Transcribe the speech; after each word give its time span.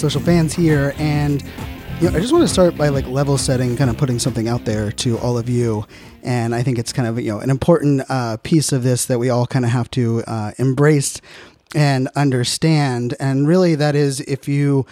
iSocialFanz 0.00 0.54
here, 0.54 0.94
and 0.96 1.42
you 2.00 2.10
know, 2.10 2.16
I 2.16 2.20
just 2.20 2.32
want 2.32 2.42
to 2.42 2.48
start 2.48 2.74
by 2.74 2.88
like 2.88 3.06
level 3.06 3.36
setting, 3.36 3.76
kind 3.76 3.90
of 3.90 3.98
putting 3.98 4.18
something 4.18 4.48
out 4.48 4.64
there 4.64 4.90
to 4.92 5.18
all 5.18 5.36
of 5.36 5.50
you. 5.50 5.84
And 6.22 6.54
I 6.54 6.62
think 6.62 6.78
it's 6.78 6.90
kind 6.90 7.06
of 7.06 7.20
you 7.20 7.32
know 7.32 7.40
an 7.40 7.50
important 7.50 8.02
uh, 8.08 8.38
piece 8.38 8.72
of 8.72 8.82
this 8.82 9.04
that 9.06 9.18
we 9.18 9.28
all 9.28 9.46
kind 9.46 9.66
of 9.66 9.72
have 9.72 9.90
to 9.92 10.22
uh, 10.26 10.52
embrace 10.56 11.20
and 11.74 12.08
understand. 12.16 13.14
And 13.20 13.46
really, 13.46 13.74
that 13.74 13.94
is 13.94 14.20
if 14.20 14.48
you 14.48 14.86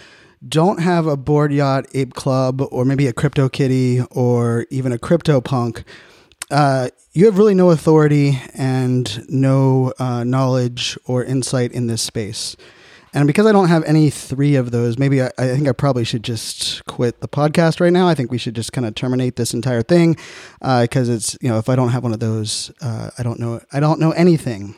don't 0.47 0.79
have 0.79 1.07
a 1.07 1.17
Bored 1.17 1.51
yacht 1.51 1.87
ape 1.95 2.13
club 2.13 2.61
or 2.71 2.85
maybe 2.85 3.07
a 3.07 3.13
CryptoKitty 3.13 4.07
or 4.11 4.67
even 4.69 4.91
a 4.91 4.99
CryptoPunk 4.99 5.83
uh, 6.51 6.89
you 7.13 7.25
have 7.25 7.37
really 7.37 7.53
no 7.53 7.69
authority 7.69 8.39
and 8.53 9.27
no 9.29 9.93
uh, 9.99 10.23
knowledge 10.23 10.97
or 11.05 11.23
insight 11.23 11.71
in 11.71 11.87
this 11.87 12.01
space. 12.01 12.55
And 13.13 13.25
because 13.25 13.45
I 13.45 13.51
don't 13.51 13.69
have 13.69 13.83
any 13.85 14.09
three 14.09 14.55
of 14.55 14.71
those, 14.71 14.97
maybe 14.97 15.21
I, 15.21 15.31
I 15.37 15.47
think 15.47 15.67
I 15.67 15.71
probably 15.71 16.03
should 16.03 16.23
just 16.23 16.85
quit 16.85 17.21
the 17.21 17.27
podcast 17.27 17.79
right 17.79 17.91
now. 17.91 18.07
I 18.07 18.13
think 18.13 18.31
we 18.31 18.37
should 18.37 18.55
just 18.55 18.71
kind 18.71 18.85
of 18.85 18.93
terminate 18.93 19.35
this 19.35 19.53
entire 19.53 19.81
thing 19.81 20.15
because 20.59 21.09
uh, 21.09 21.13
it's 21.13 21.37
you 21.41 21.49
know 21.49 21.57
if 21.57 21.69
I 21.69 21.75
don't 21.75 21.89
have 21.89 22.03
one 22.03 22.13
of 22.13 22.19
those, 22.19 22.71
uh, 22.81 23.09
I 23.17 23.23
don't 23.23 23.39
know 23.39 23.61
I 23.71 23.79
don't 23.79 23.99
know 23.99 24.11
anything. 24.11 24.75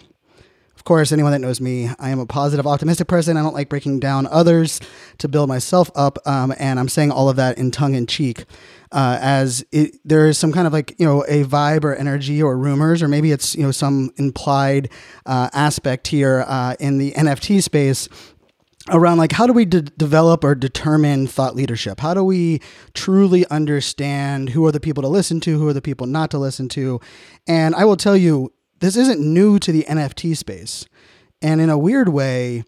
Of 0.81 0.85
course, 0.85 1.11
anyone 1.11 1.31
that 1.31 1.41
knows 1.41 1.61
me, 1.61 1.91
I 1.99 2.09
am 2.09 2.17
a 2.17 2.25
positive, 2.25 2.65
optimistic 2.65 3.07
person. 3.07 3.37
I 3.37 3.43
don't 3.43 3.53
like 3.53 3.69
breaking 3.69 3.99
down 3.99 4.25
others 4.25 4.81
to 5.19 5.27
build 5.27 5.47
myself 5.47 5.91
up. 5.93 6.17
Um, 6.25 6.55
and 6.57 6.79
I'm 6.79 6.89
saying 6.89 7.11
all 7.11 7.29
of 7.29 7.35
that 7.35 7.59
in 7.59 7.69
tongue 7.69 7.93
in 7.93 8.07
cheek, 8.07 8.45
uh, 8.91 9.19
as 9.21 9.63
it, 9.71 9.99
there 10.03 10.27
is 10.27 10.39
some 10.39 10.51
kind 10.51 10.65
of 10.65 10.73
like, 10.73 10.95
you 10.97 11.05
know, 11.05 11.23
a 11.27 11.43
vibe 11.43 11.83
or 11.83 11.93
energy 11.93 12.41
or 12.41 12.57
rumors, 12.57 13.03
or 13.03 13.07
maybe 13.07 13.31
it's, 13.31 13.53
you 13.53 13.61
know, 13.61 13.69
some 13.69 14.09
implied 14.17 14.89
uh, 15.27 15.51
aspect 15.53 16.07
here 16.07 16.45
uh, 16.47 16.75
in 16.79 16.97
the 16.97 17.11
NFT 17.11 17.61
space 17.61 18.09
around 18.89 19.19
like 19.19 19.33
how 19.33 19.45
do 19.45 19.53
we 19.53 19.66
de- 19.66 19.83
develop 19.83 20.43
or 20.43 20.55
determine 20.55 21.27
thought 21.27 21.55
leadership 21.55 21.99
how 21.99 22.16
do 22.16 22.23
we 22.23 22.59
truly 22.95 23.45
understand 23.49 24.49
who 24.49 24.66
are 24.66 24.71
the 24.71 24.79
people 24.79 25.03
to 25.03 25.07
listen 25.07 25.39
to 25.39 25.59
who 25.59 25.67
are 25.67 25.73
the 25.73 25.83
people 25.83 26.07
not 26.07 26.31
to 26.31 26.39
listen 26.39 26.67
to 26.67 26.99
and 27.45 27.75
i 27.75 27.85
will 27.85 27.95
tell 27.95 28.17
you 28.17 28.51
this 28.81 28.97
isn't 28.97 29.21
new 29.21 29.57
to 29.59 29.71
the 29.71 29.85
NFT 29.87 30.35
space. 30.35 30.85
And 31.41 31.61
in 31.61 31.69
a 31.69 31.77
weird 31.77 32.09
way, 32.09 32.63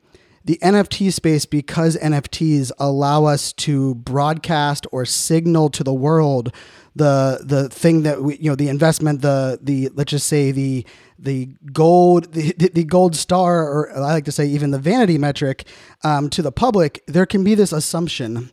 the 0.46 0.58
NFT 0.62 1.12
space, 1.12 1.46
because 1.46 1.98
NFTs 1.98 2.72
allow 2.80 3.26
us 3.26 3.54
to 3.54 3.96
broadcast 3.96 4.88
or 4.92 5.06
signal 5.06 5.70
to 5.70 5.84
the 5.84 5.94
world 5.94 6.54
the 6.96 7.42
the 7.44 7.70
thing 7.70 8.04
that 8.04 8.22
we 8.22 8.38
you 8.38 8.50
know 8.50 8.56
the 8.56 8.70
investment 8.70 9.22
the 9.22 9.58
the 9.62 9.90
let's 9.96 10.12
just 10.12 10.28
say 10.28 10.52
the 10.52 10.86
the 11.18 11.50
gold 11.72 12.34
the, 12.34 12.52
the 12.52 12.84
gold 12.84 13.16
star 13.16 13.64
or 13.64 13.92
I 13.96 14.00
like 14.00 14.26
to 14.26 14.32
say 14.32 14.46
even 14.46 14.72
the 14.72 14.80
vanity 14.80 15.18
metric 15.18 15.66
um, 16.04 16.30
to 16.30 16.42
the 16.42 16.52
public 16.52 17.04
there 17.08 17.26
can 17.26 17.44
be 17.44 17.56
this 17.56 17.72
assumption 17.72 18.52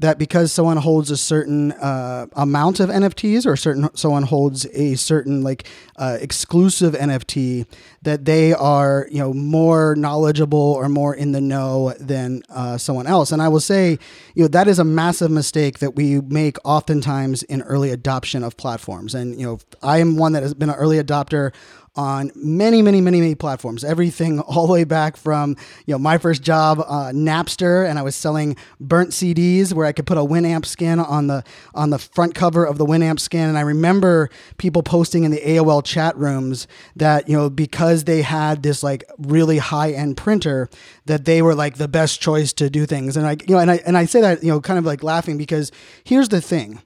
that 0.00 0.18
because 0.18 0.50
someone 0.50 0.78
holds 0.78 1.10
a 1.10 1.16
certain 1.16 1.72
uh, 1.72 2.26
amount 2.32 2.80
of 2.80 2.88
NFTs 2.88 3.46
or 3.46 3.54
certain 3.54 3.94
someone 3.94 4.22
holds 4.22 4.66
a 4.72 4.94
certain 4.94 5.42
like 5.42 5.68
uh, 5.96 6.16
exclusive 6.20 6.94
NFT 6.94 7.66
that 8.02 8.24
they 8.24 8.54
are 8.54 9.06
you 9.10 9.18
know 9.18 9.34
more 9.34 9.94
knowledgeable 9.96 10.58
or 10.58 10.88
more 10.88 11.14
in 11.14 11.32
the 11.32 11.40
know 11.40 11.92
than 12.00 12.42
uh, 12.48 12.78
someone 12.78 13.06
else. 13.06 13.30
And 13.30 13.42
I 13.42 13.48
will 13.48 13.60
say 13.60 13.98
you 14.34 14.44
know 14.44 14.48
that 14.48 14.68
is 14.68 14.78
a 14.78 14.84
massive 14.84 15.30
mistake 15.30 15.80
that 15.80 15.94
we 15.96 16.20
make 16.22 16.56
oftentimes 16.64 17.42
in 17.44 17.60
early 17.62 17.90
adoption 17.90 18.42
of 18.42 18.56
platforms. 18.56 19.14
And 19.14 19.38
you 19.38 19.46
know 19.46 19.58
I 19.82 19.98
am 19.98 20.16
one 20.16 20.32
that 20.32 20.42
has 20.42 20.54
been 20.54 20.70
an 20.70 20.76
early 20.76 20.96
adopter 20.96 21.52
on 22.00 22.32
many, 22.34 22.80
many, 22.80 22.98
many, 22.98 23.20
many 23.20 23.34
platforms. 23.34 23.84
Everything 23.84 24.40
all 24.48 24.66
the 24.66 24.72
way 24.72 24.84
back 24.84 25.18
from 25.18 25.54
you 25.86 25.92
know 25.92 25.98
my 25.98 26.16
first 26.16 26.42
job, 26.42 26.80
uh, 26.80 27.10
Napster, 27.12 27.86
and 27.88 27.98
I 27.98 28.02
was 28.02 28.16
selling 28.16 28.56
burnt 28.80 29.10
CDs 29.10 29.74
where 29.74 29.86
I 29.86 29.92
could 29.92 30.06
put 30.06 30.16
a 30.16 30.22
Winamp 30.22 30.64
skin 30.64 30.98
on 30.98 31.26
the 31.26 31.44
on 31.74 31.90
the 31.90 31.98
front 31.98 32.34
cover 32.34 32.64
of 32.64 32.78
the 32.78 32.86
Winamp 32.86 33.20
skin. 33.20 33.48
And 33.48 33.58
I 33.58 33.60
remember 33.60 34.30
people 34.56 34.82
posting 34.82 35.24
in 35.24 35.30
the 35.30 35.40
AOL 35.40 35.84
chat 35.84 36.16
rooms 36.16 36.66
that 36.96 37.28
you 37.28 37.36
know 37.36 37.50
because 37.50 38.04
they 38.04 38.22
had 38.22 38.62
this 38.62 38.82
like 38.82 39.04
really 39.18 39.58
high 39.58 39.92
end 39.92 40.16
printer 40.16 40.70
that 41.04 41.26
they 41.26 41.42
were 41.42 41.54
like 41.54 41.76
the 41.76 41.88
best 41.88 42.22
choice 42.22 42.54
to 42.54 42.70
do 42.70 42.86
things. 42.86 43.16
And 43.18 43.26
I 43.26 43.32
you 43.46 43.54
know 43.54 43.58
and 43.58 43.70
I 43.70 43.76
and 43.84 43.98
I 43.98 44.06
say 44.06 44.22
that 44.22 44.42
you 44.42 44.48
know 44.48 44.60
kind 44.62 44.78
of 44.78 44.86
like 44.86 45.02
laughing 45.02 45.36
because 45.36 45.70
here's 46.04 46.30
the 46.30 46.40
thing 46.40 46.80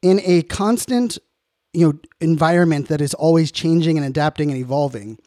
in 0.00 0.20
a 0.24 0.42
constant 0.42 1.18
you 1.74 1.86
know 1.86 1.98
environment 2.20 2.88
that 2.88 3.00
is 3.00 3.14
always 3.14 3.52
changing 3.52 3.96
and 3.98 4.06
adapting 4.06 4.50
and 4.50 4.58
evolving. 4.58 5.18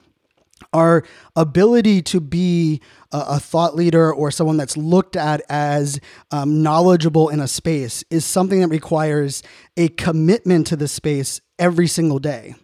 Our 0.73 1.03
ability 1.35 2.01
to 2.03 2.19
be 2.19 2.81
a, 3.11 3.23
a, 3.29 3.39
thought 3.39 3.75
leader 3.75 4.11
or 4.11 4.31
someone 4.31 4.57
that's 4.57 4.75
looked 4.75 5.15
at 5.15 5.41
as 5.49 5.99
um, 6.31 6.63
knowledgeable 6.63 7.29
in 7.29 7.39
a 7.39 7.47
space 7.47 8.03
is 8.09 8.25
something 8.25 8.61
that 8.61 8.67
requires 8.67 9.43
a 9.77 9.89
commitment 9.89 10.67
to 10.67 10.75
the 10.75 10.87
space 10.87 11.41
every 11.59 11.87
single 11.87 12.19
day. 12.19 12.55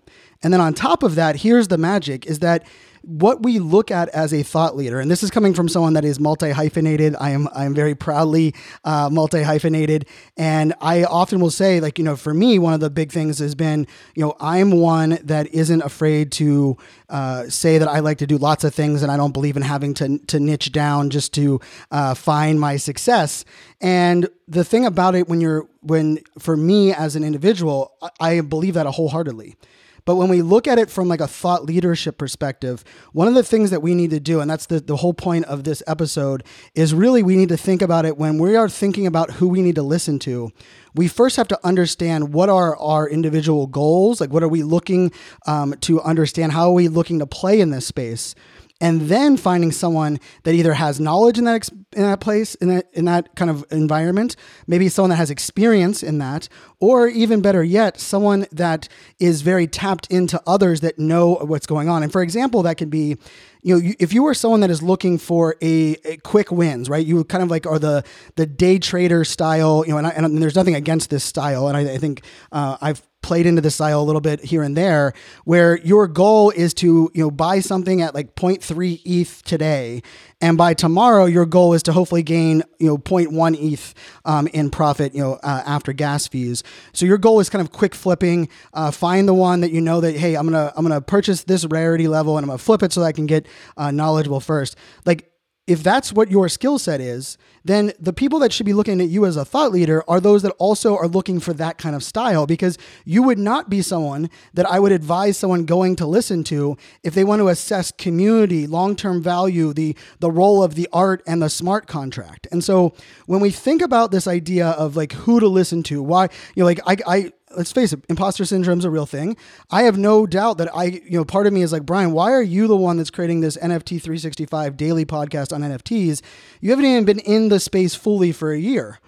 And 0.41 0.51
then 0.51 0.59
on 0.59 0.73
top 0.73 1.03
of 1.03 1.15
that 1.15 1.37
here's 1.37 1.67
the 1.67 1.77
magic 1.77 2.25
is 2.25 2.39
that 2.39 2.65
what 3.03 3.43
we 3.43 3.59
look 3.59 3.91
at 3.91 4.07
as 4.09 4.33
a 4.33 4.43
thought 4.43 4.77
leader, 4.77 4.99
and 4.99 5.11
this 5.11 5.23
is 5.23 5.29
coming 5.29 5.53
from 5.53 5.67
someone 5.67 5.93
that 5.93 6.05
is 6.05 6.19
multi 6.19 6.51
hyphenated. 6.51 7.15
I 7.19 7.31
am 7.31 7.49
I 7.53 7.65
am 7.65 7.75
very 7.75 7.95
proudly 7.95 8.55
uh, 8.85 9.09
multi 9.11 9.43
hyphenated, 9.43 10.07
and 10.37 10.73
I 10.79 11.03
often 11.03 11.41
will 11.41 11.51
say, 11.51 11.81
like 11.81 11.97
you 11.97 12.05
know, 12.05 12.15
for 12.15 12.33
me, 12.33 12.59
one 12.59 12.73
of 12.73 12.79
the 12.79 12.89
big 12.89 13.11
things 13.11 13.39
has 13.39 13.55
been, 13.55 13.87
you 14.15 14.23
know, 14.23 14.35
I'm 14.39 14.71
one 14.71 15.19
that 15.23 15.47
isn't 15.47 15.81
afraid 15.81 16.31
to 16.33 16.77
uh, 17.09 17.49
say 17.49 17.77
that 17.77 17.89
I 17.89 17.99
like 17.99 18.19
to 18.19 18.27
do 18.27 18.37
lots 18.37 18.63
of 18.63 18.73
things, 18.73 19.03
and 19.03 19.11
I 19.11 19.17
don't 19.17 19.33
believe 19.33 19.57
in 19.57 19.63
having 19.63 19.93
to 19.95 20.17
to 20.19 20.39
niche 20.39 20.71
down 20.71 21.09
just 21.09 21.33
to 21.33 21.59
uh, 21.91 22.13
find 22.13 22.59
my 22.59 22.77
success. 22.77 23.43
And 23.81 24.29
the 24.47 24.63
thing 24.63 24.85
about 24.85 25.13
it, 25.13 25.27
when 25.27 25.41
you're 25.41 25.67
when 25.81 26.19
for 26.39 26.55
me 26.55 26.93
as 26.93 27.17
an 27.17 27.25
individual, 27.25 27.91
I, 28.01 28.37
I 28.37 28.41
believe 28.41 28.75
that 28.75 28.85
wholeheartedly. 28.85 29.57
But 30.05 30.15
when 30.15 30.29
we 30.29 30.41
look 30.41 30.67
at 30.67 30.79
it 30.79 30.89
from 30.89 31.07
like 31.07 31.21
a 31.21 31.27
thought 31.27 31.65
leadership 31.65 32.17
perspective, 32.17 32.83
one 33.13 33.27
of 33.27 33.35
the 33.35 33.43
things 33.43 33.69
that 33.69 33.81
we 33.81 33.95
need 33.95 34.11
to 34.11 34.19
do, 34.19 34.41
and 34.41 34.49
that's 34.49 34.65
the, 34.65 34.79
the 34.79 34.97
whole 34.97 35.13
point 35.13 35.45
of 35.45 35.63
this 35.63 35.81
episode, 35.87 36.43
is 36.75 36.93
really 36.93 37.23
we 37.23 37.35
need 37.35 37.49
to 37.49 37.57
think 37.57 37.81
about 37.81 38.05
it 38.05 38.17
when 38.17 38.37
we 38.37 38.55
are 38.55 38.67
thinking 38.67 39.07
about 39.07 39.31
who 39.31 39.47
we 39.47 39.61
need 39.61 39.75
to 39.75 39.83
listen 39.83 40.19
to. 40.19 40.51
We 40.93 41.07
first 41.07 41.37
have 41.37 41.47
to 41.47 41.59
understand 41.65 42.33
what 42.33 42.49
are 42.49 42.75
our 42.77 43.07
individual 43.07 43.67
goals, 43.67 44.19
like 44.19 44.31
what 44.31 44.43
are 44.43 44.49
we 44.49 44.63
looking 44.63 45.11
um, 45.47 45.73
to 45.81 46.01
understand, 46.01 46.51
how 46.51 46.69
are 46.69 46.73
we 46.73 46.87
looking 46.87 47.19
to 47.19 47.25
play 47.25 47.59
in 47.61 47.71
this 47.71 47.87
space 47.87 48.35
and 48.81 49.01
then 49.01 49.37
finding 49.37 49.71
someone 49.71 50.19
that 50.43 50.53
either 50.53 50.73
has 50.73 50.99
knowledge 50.99 51.37
in 51.37 51.45
that 51.45 51.69
in 51.93 52.01
that 52.01 52.19
place 52.19 52.55
in 52.55 52.67
that 52.69 52.87
in 52.93 53.05
that 53.05 53.35
kind 53.35 53.49
of 53.49 53.65
environment, 53.71 54.35
maybe 54.67 54.89
someone 54.89 55.09
that 55.11 55.15
has 55.17 55.29
experience 55.29 56.03
in 56.03 56.17
that, 56.17 56.49
or 56.79 57.07
even 57.07 57.41
better 57.41 57.63
yet, 57.63 57.99
someone 57.99 58.45
that 58.51 58.89
is 59.19 59.41
very 59.41 59.67
tapped 59.67 60.07
into 60.07 60.41
others 60.45 60.81
that 60.81 60.99
know 60.99 61.35
what's 61.35 61.65
going 61.65 61.87
on. 61.87 62.03
And 62.03 62.11
for 62.11 62.21
example, 62.21 62.63
that 62.63 62.77
could 62.77 62.89
be 62.89 63.17
you 63.63 63.79
know, 63.79 63.93
if 63.97 64.11
you 64.11 64.25
are 64.27 64.33
someone 64.33 64.59
that 64.59 64.69
is 64.69 64.83
looking 64.83 65.17
for 65.17 65.55
a, 65.61 65.95
a, 66.03 66.17
quick 66.17 66.51
wins, 66.51 66.89
right? 66.89 67.05
You 67.05 67.23
kind 67.23 67.41
of 67.41 67.49
like 67.49 67.65
are 67.65 67.79
the 67.79 68.03
the 68.35 68.45
day 68.45 68.77
trader 68.77 69.23
style, 69.23 69.85
you 69.87 69.93
know, 69.93 69.99
and, 69.99 70.07
I, 70.07 70.09
and 70.09 70.41
there's 70.41 70.55
nothing 70.55 70.75
against 70.75 71.09
this 71.09 71.23
style, 71.23 71.69
and 71.69 71.77
I, 71.77 71.93
I 71.93 71.97
think 71.97 72.23
uh, 72.51 72.77
I've 72.81 73.01
played 73.23 73.45
into 73.45 73.61
the 73.61 73.71
style 73.71 74.01
a 74.01 74.03
little 74.03 74.21
bit 74.21 74.43
here 74.43 74.61
and 74.61 74.77
there 74.77 75.13
where 75.45 75.79
your 75.79 76.07
goal 76.07 76.51
is 76.51 76.73
to 76.75 77.09
you 77.13 77.23
know 77.23 77.31
buy 77.31 77.59
something 77.59 78.01
at 78.01 78.13
like 78.13 78.35
0.3 78.35 79.01
eth 79.05 79.41
today. 79.43 80.03
And 80.41 80.57
by 80.57 80.73
tomorrow 80.73 81.25
your 81.25 81.45
goal 81.45 81.73
is 81.73 81.81
to 81.83 81.93
hopefully 81.93 82.21
gain 82.21 82.63
you 82.77 82.87
know 82.87 82.97
0.1 82.97 83.73
eth 83.73 83.95
um, 84.25 84.47
in 84.47 84.69
profit 84.69 85.15
you 85.15 85.21
know 85.21 85.39
uh, 85.41 85.63
after 85.65 85.93
gas 85.93 86.27
fees. 86.27 86.63
So 86.93 87.05
your 87.05 87.17
goal 87.17 87.39
is 87.39 87.49
kind 87.49 87.61
of 87.61 87.71
quick 87.71 87.95
flipping 87.95 88.49
uh, 88.73 88.91
find 88.91 89.27
the 89.27 89.33
one 89.33 89.61
that 89.61 89.71
you 89.71 89.81
know 89.81 90.01
that 90.01 90.15
hey 90.15 90.35
i'm 90.35 90.45
gonna 90.45 90.71
i'm 90.75 90.83
gonna 90.83 91.01
purchase 91.01 91.43
this 91.45 91.65
rarity 91.65 92.07
level 92.07 92.37
and 92.37 92.43
i'm 92.43 92.49
gonna 92.49 92.57
flip 92.57 92.83
it 92.83 92.93
so 92.93 92.99
that 92.99 93.07
i 93.07 93.11
can 93.11 93.25
get 93.25 93.47
uh, 93.77 93.89
knowledgeable 93.89 94.39
first. 94.39 94.75
Like 95.05 95.32
if 95.65 95.81
that's 95.81 96.11
what 96.11 96.29
your 96.29 96.49
skill 96.49 96.77
set 96.77 96.99
is, 96.99 97.37
then 97.63 97.93
the 97.97 98.11
people 98.11 98.39
that 98.39 98.51
should 98.51 98.65
be 98.65 98.73
looking 98.73 98.99
at 98.99 99.07
you 99.07 99.25
as 99.25 99.37
a 99.37 99.45
thought 99.45 99.71
leader 99.71 100.03
are 100.09 100.19
those 100.19 100.41
that 100.41 100.53
also 100.59 100.97
are 100.97 101.07
looking 101.07 101.39
for 101.39 101.53
that 101.53 101.77
kind 101.77 101.95
of 101.95 102.03
style 102.03 102.45
because 102.45 102.77
you 103.05 103.23
would 103.23 103.39
not 103.39 103.69
be 103.69 103.81
someone 103.81 104.29
that 104.53 104.69
I 104.69 104.79
would 104.79 104.91
advise 104.91 105.37
someone 105.37 105.63
going 105.63 105.95
to 105.97 106.05
listen 106.05 106.43
to 106.45 106.75
if 107.03 107.13
they 107.13 107.23
want 107.23 107.39
to 107.39 107.47
assess 107.47 107.91
community, 107.91 108.67
long-term 108.67 109.23
value, 109.23 109.71
the 109.73 109.95
the 110.19 110.31
role 110.31 110.61
of 110.61 110.75
the 110.75 110.89
art 110.91 111.23
and 111.25 111.41
the 111.41 111.49
smart 111.49 111.87
contract. 111.87 112.45
And 112.51 112.61
so 112.61 112.93
when 113.25 113.39
we 113.39 113.49
think 113.49 113.81
about 113.81 114.11
this 114.11 114.27
idea 114.27 114.67
of 114.71 114.97
like 114.97 115.13
who 115.13 115.39
to 115.39 115.47
listen 115.47 115.81
to, 115.83 116.03
why 116.03 116.25
you 116.55 116.63
know 116.63 116.65
like 116.65 116.81
I 116.85 116.97
I 117.07 117.31
let's 117.55 117.71
face 117.71 117.93
it, 117.93 118.03
imposter 118.09 118.45
syndrome 118.45 118.79
is 118.79 118.85
a 118.85 118.89
real 118.89 119.05
thing. 119.05 119.37
I 119.71 119.83
have 119.83 119.97
no 119.97 120.25
doubt 120.25 120.57
that 120.57 120.75
I, 120.75 120.85
you 120.85 121.17
know, 121.17 121.25
part 121.25 121.47
of 121.47 121.53
me 121.53 121.61
is 121.61 121.71
like, 121.71 121.85
Brian, 121.85 122.11
why 122.11 122.31
are 122.31 122.41
you 122.41 122.67
the 122.67 122.77
one 122.77 122.97
that's 122.97 123.09
creating 123.09 123.41
this 123.41 123.57
NFT 123.57 124.01
365 124.01 124.77
daily 124.77 125.05
podcast 125.05 125.53
on 125.53 125.61
NFTs? 125.61 126.21
You 126.61 126.69
haven't 126.69 126.85
even 126.85 127.05
been 127.05 127.19
in 127.19 127.49
the 127.49 127.59
space 127.59 127.95
fully 127.95 128.31
for 128.31 128.51
a 128.51 128.59
year. 128.59 128.99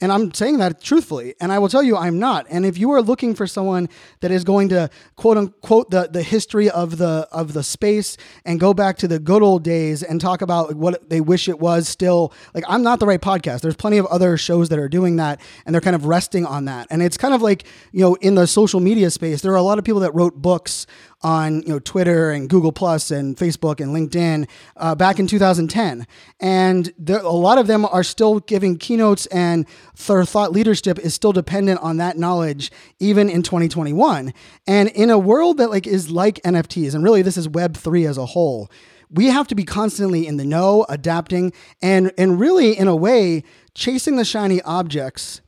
And 0.00 0.12
I'm 0.12 0.32
saying 0.32 0.58
that 0.58 0.80
truthfully. 0.80 1.34
And 1.40 1.50
I 1.50 1.58
will 1.58 1.68
tell 1.68 1.82
you, 1.82 1.96
I'm 1.96 2.18
not. 2.18 2.46
And 2.48 2.64
if 2.64 2.78
you 2.78 2.92
are 2.92 3.02
looking 3.02 3.34
for 3.34 3.46
someone 3.46 3.88
that 4.20 4.30
is 4.30 4.44
going 4.44 4.68
to 4.68 4.90
quote 5.16 5.36
unquote 5.36 5.90
the, 5.90 6.08
the 6.10 6.22
history 6.22 6.70
of 6.70 6.98
the 6.98 7.28
of 7.32 7.52
the 7.52 7.62
space 7.62 8.16
and 8.44 8.60
go 8.60 8.72
back 8.72 8.96
to 8.98 9.08
the 9.08 9.18
good 9.18 9.42
old 9.42 9.64
days 9.64 10.02
and 10.02 10.20
talk 10.20 10.40
about 10.40 10.74
what 10.74 11.10
they 11.10 11.20
wish 11.20 11.48
it 11.48 11.58
was 11.58 11.88
still, 11.88 12.32
like 12.54 12.64
I'm 12.68 12.82
not 12.82 13.00
the 13.00 13.06
right 13.06 13.20
podcast. 13.20 13.60
There's 13.62 13.76
plenty 13.76 13.98
of 13.98 14.06
other 14.06 14.36
shows 14.36 14.68
that 14.68 14.78
are 14.78 14.88
doing 14.88 15.16
that 15.16 15.40
and 15.66 15.74
they're 15.74 15.80
kind 15.80 15.96
of 15.96 16.06
resting 16.06 16.46
on 16.46 16.66
that. 16.66 16.86
And 16.90 17.02
it's 17.02 17.16
kind 17.16 17.34
of 17.34 17.42
like, 17.42 17.64
you 17.90 18.00
know, 18.00 18.14
in 18.16 18.36
the 18.36 18.46
social 18.46 18.80
media 18.80 19.10
space, 19.10 19.42
there 19.42 19.52
are 19.52 19.56
a 19.56 19.62
lot 19.62 19.78
of 19.78 19.84
people 19.84 20.00
that 20.00 20.14
wrote 20.14 20.36
books 20.36 20.86
on 21.22 21.62
you 21.62 21.68
know 21.68 21.78
Twitter 21.78 22.30
and 22.30 22.48
Google 22.48 22.72
Plus 22.72 23.10
and 23.10 23.36
Facebook 23.36 23.80
and 23.80 23.94
LinkedIn 23.94 24.48
uh, 24.76 24.94
back 24.94 25.18
in 25.18 25.26
2010, 25.26 26.06
and 26.40 26.92
there, 26.98 27.18
a 27.18 27.30
lot 27.30 27.58
of 27.58 27.66
them 27.66 27.84
are 27.84 28.04
still 28.04 28.40
giving 28.40 28.76
keynotes, 28.76 29.26
and 29.26 29.66
their 30.06 30.24
thought 30.24 30.52
leadership 30.52 30.98
is 30.98 31.14
still 31.14 31.32
dependent 31.32 31.80
on 31.80 31.96
that 31.96 32.16
knowledge 32.16 32.70
even 32.98 33.28
in 33.28 33.42
2021. 33.42 34.32
And 34.66 34.88
in 34.90 35.10
a 35.10 35.18
world 35.18 35.58
that 35.58 35.70
like 35.70 35.86
is 35.86 36.10
like 36.10 36.40
NFTs, 36.42 36.94
and 36.94 37.02
really 37.02 37.22
this 37.22 37.36
is 37.36 37.48
Web 37.48 37.76
three 37.76 38.06
as 38.06 38.18
a 38.18 38.26
whole. 38.26 38.70
We 39.10 39.26
have 39.26 39.48
to 39.48 39.54
be 39.54 39.64
constantly 39.64 40.26
in 40.26 40.36
the 40.36 40.44
know, 40.44 40.84
adapting, 40.88 41.52
and 41.82 42.12
and 42.18 42.38
really 42.38 42.78
in 42.78 42.88
a 42.88 42.96
way 42.96 43.42
chasing 43.74 44.16
the 44.16 44.24
shiny 44.24 44.60
objects 44.62 45.40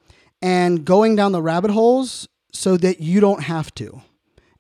and 0.43 0.85
going 0.85 1.17
down 1.17 1.33
the 1.33 1.43
rabbit 1.43 1.71
holes 1.71 2.29
so 2.53 2.77
that 2.77 3.01
you 3.01 3.21
don't 3.21 3.43
have 3.43 3.75
to. 3.75 4.03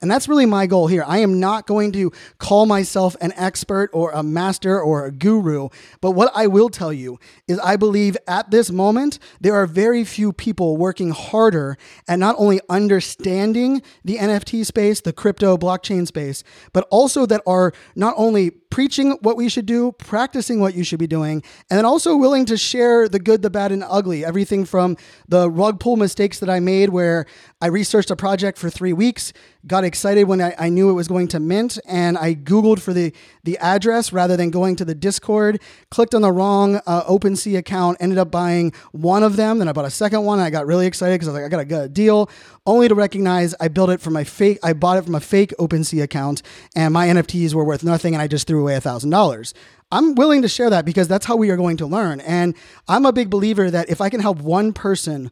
And 0.02 0.11
that's 0.11 0.29
really 0.29 0.47
my 0.47 0.67
goal 0.67 0.87
here. 0.87 1.05
I 1.06 1.19
am 1.19 1.38
not 1.41 1.67
going 1.67 1.93
to 1.93 2.11
call 2.38 2.64
myself 2.64 3.17
an 3.20 3.32
expert 3.37 3.91
or 3.93 4.12
a 4.12 4.23
master 4.23 4.81
or 4.81 5.05
a 5.05 5.11
guru, 5.11 5.69
but 6.00 6.12
what 6.12 6.32
I 6.35 6.47
will 6.47 6.70
tell 6.70 6.93
you 6.93 7.19
is 7.47 7.58
I 7.58 7.76
believe 7.76 8.17
at 8.26 8.50
this 8.50 8.70
moment, 8.70 9.19
there 9.41 9.55
are 9.55 9.67
very 9.67 10.05
few 10.05 10.32
people 10.32 10.79
working 10.79 11.11
harder 11.11 11.76
at 12.08 12.19
not 12.19 12.35
only 12.38 12.61
understanding 12.70 13.82
the 14.02 14.17
NFT 14.17 14.64
space, 14.64 15.02
the 15.02 15.12
crypto 15.12 15.58
blockchain 15.58 16.06
space, 16.06 16.44
but 16.73 16.88
also 16.91 17.26
that 17.26 17.43
are 17.47 17.73
not 17.94 18.14
only 18.17 18.52
preaching 18.70 19.19
what 19.20 19.37
we 19.37 19.49
should 19.49 19.67
do, 19.67 19.93
practicing 19.93 20.61
what 20.61 20.75
you 20.75 20.84
should 20.84 20.99
be 20.99 21.06
doing, 21.06 21.43
and 21.69 21.76
then 21.78 21.84
also 21.84 22.17
willing 22.17 22.46
to 22.46 22.56
share 22.56 23.08
the 23.08 23.19
good, 23.19 23.43
the 23.43 23.50
bad, 23.50 23.72
and 23.72 23.84
ugly. 23.88 24.25
Everything 24.25 24.64
from 24.64 24.96
the 25.28 25.50
rug 25.50 25.81
pull 25.81 25.96
mistakes 25.96 26.38
that 26.38 26.49
I 26.49 26.61
made 26.61 26.90
where 26.90 27.26
I 27.61 27.67
researched 27.67 28.11
a 28.11 28.17
project 28.17 28.56
for 28.56 28.70
three 28.70 28.93
weeks, 28.93 29.32
got 29.67 29.84
excited 29.84 30.25
when 30.25 30.40
I, 30.40 30.55
I, 30.58 30.69
knew 30.70 30.88
it 30.88 30.94
was 30.94 31.08
going 31.08 31.28
to 31.28 31.40
mint, 31.40 31.78
and 31.87 32.17
I 32.17 32.34
Googled 32.34 32.81
for 32.81 32.94
the, 32.94 33.12
the 33.44 33.58
address 33.58 34.12
rather 34.12 34.34
than 34.37 34.50
going 34.50 34.76
to 34.76 34.84
the 34.87 34.94
Discord, 34.94 35.61
clicked 35.90 36.14
on 36.14 36.23
the 36.23 36.32
wrong 36.32 36.81
uh, 36.87 37.05
OpenSea 37.05 37.58
account, 37.58 37.99
ended 38.00 38.16
up 38.16 38.31
buying 38.31 38.73
one 38.93 39.23
of 39.23 39.37
them, 39.37 39.58
then 39.58 39.69
I 39.69 39.73
bought 39.73 39.84
a 39.84 39.90
second 39.90 40.25
one, 40.25 40.38
and 40.38 40.46
I 40.46 40.50
got 40.50 40.66
really 40.66 40.87
excited 40.87 41.16
because 41.16 41.28
I 41.28 41.32
was 41.32 41.40
like, 41.43 41.44
I 41.44 41.49
got 41.49 41.61
a 41.61 41.66
good 41.66 41.93
deal, 41.93 42.31
only 42.64 42.88
to 42.88 42.94
recognize 42.94 43.55
I 43.61 43.69
built 43.69 43.90
it 43.90 44.00
from 44.00 44.14
my 44.14 44.25
fake, 44.25 44.58
I 44.62 44.73
bought 44.73 44.96
it 44.96 45.05
from 45.05 45.14
a 45.14 45.20
fake 45.20 45.52
OpenSea 45.58 46.02
account, 46.02 46.40
and 46.75 46.94
my 46.94 47.08
NFTs 47.08 47.52
were 47.52 47.64
worth 47.64 47.84
nothing, 47.84 48.14
and 48.14 48.23
I 48.23 48.26
just 48.26 48.46
threw 48.46 48.59
away 48.60 48.76
a 48.76 48.80
thousand 48.80 49.10
dollars. 49.10 49.54
I'm 49.92 50.14
willing 50.14 50.42
to 50.42 50.48
share 50.48 50.70
that 50.70 50.84
because 50.84 51.08
that's 51.08 51.26
how 51.26 51.36
we 51.36 51.50
are 51.50 51.56
going 51.56 51.76
to 51.78 51.86
learn. 51.86 52.20
And 52.20 52.54
I'm 52.88 53.04
a 53.04 53.12
big 53.12 53.28
believer 53.28 53.70
that 53.70 53.90
if 53.90 54.00
I 54.00 54.08
can 54.08 54.20
help 54.20 54.38
one 54.38 54.72
person 54.72 55.30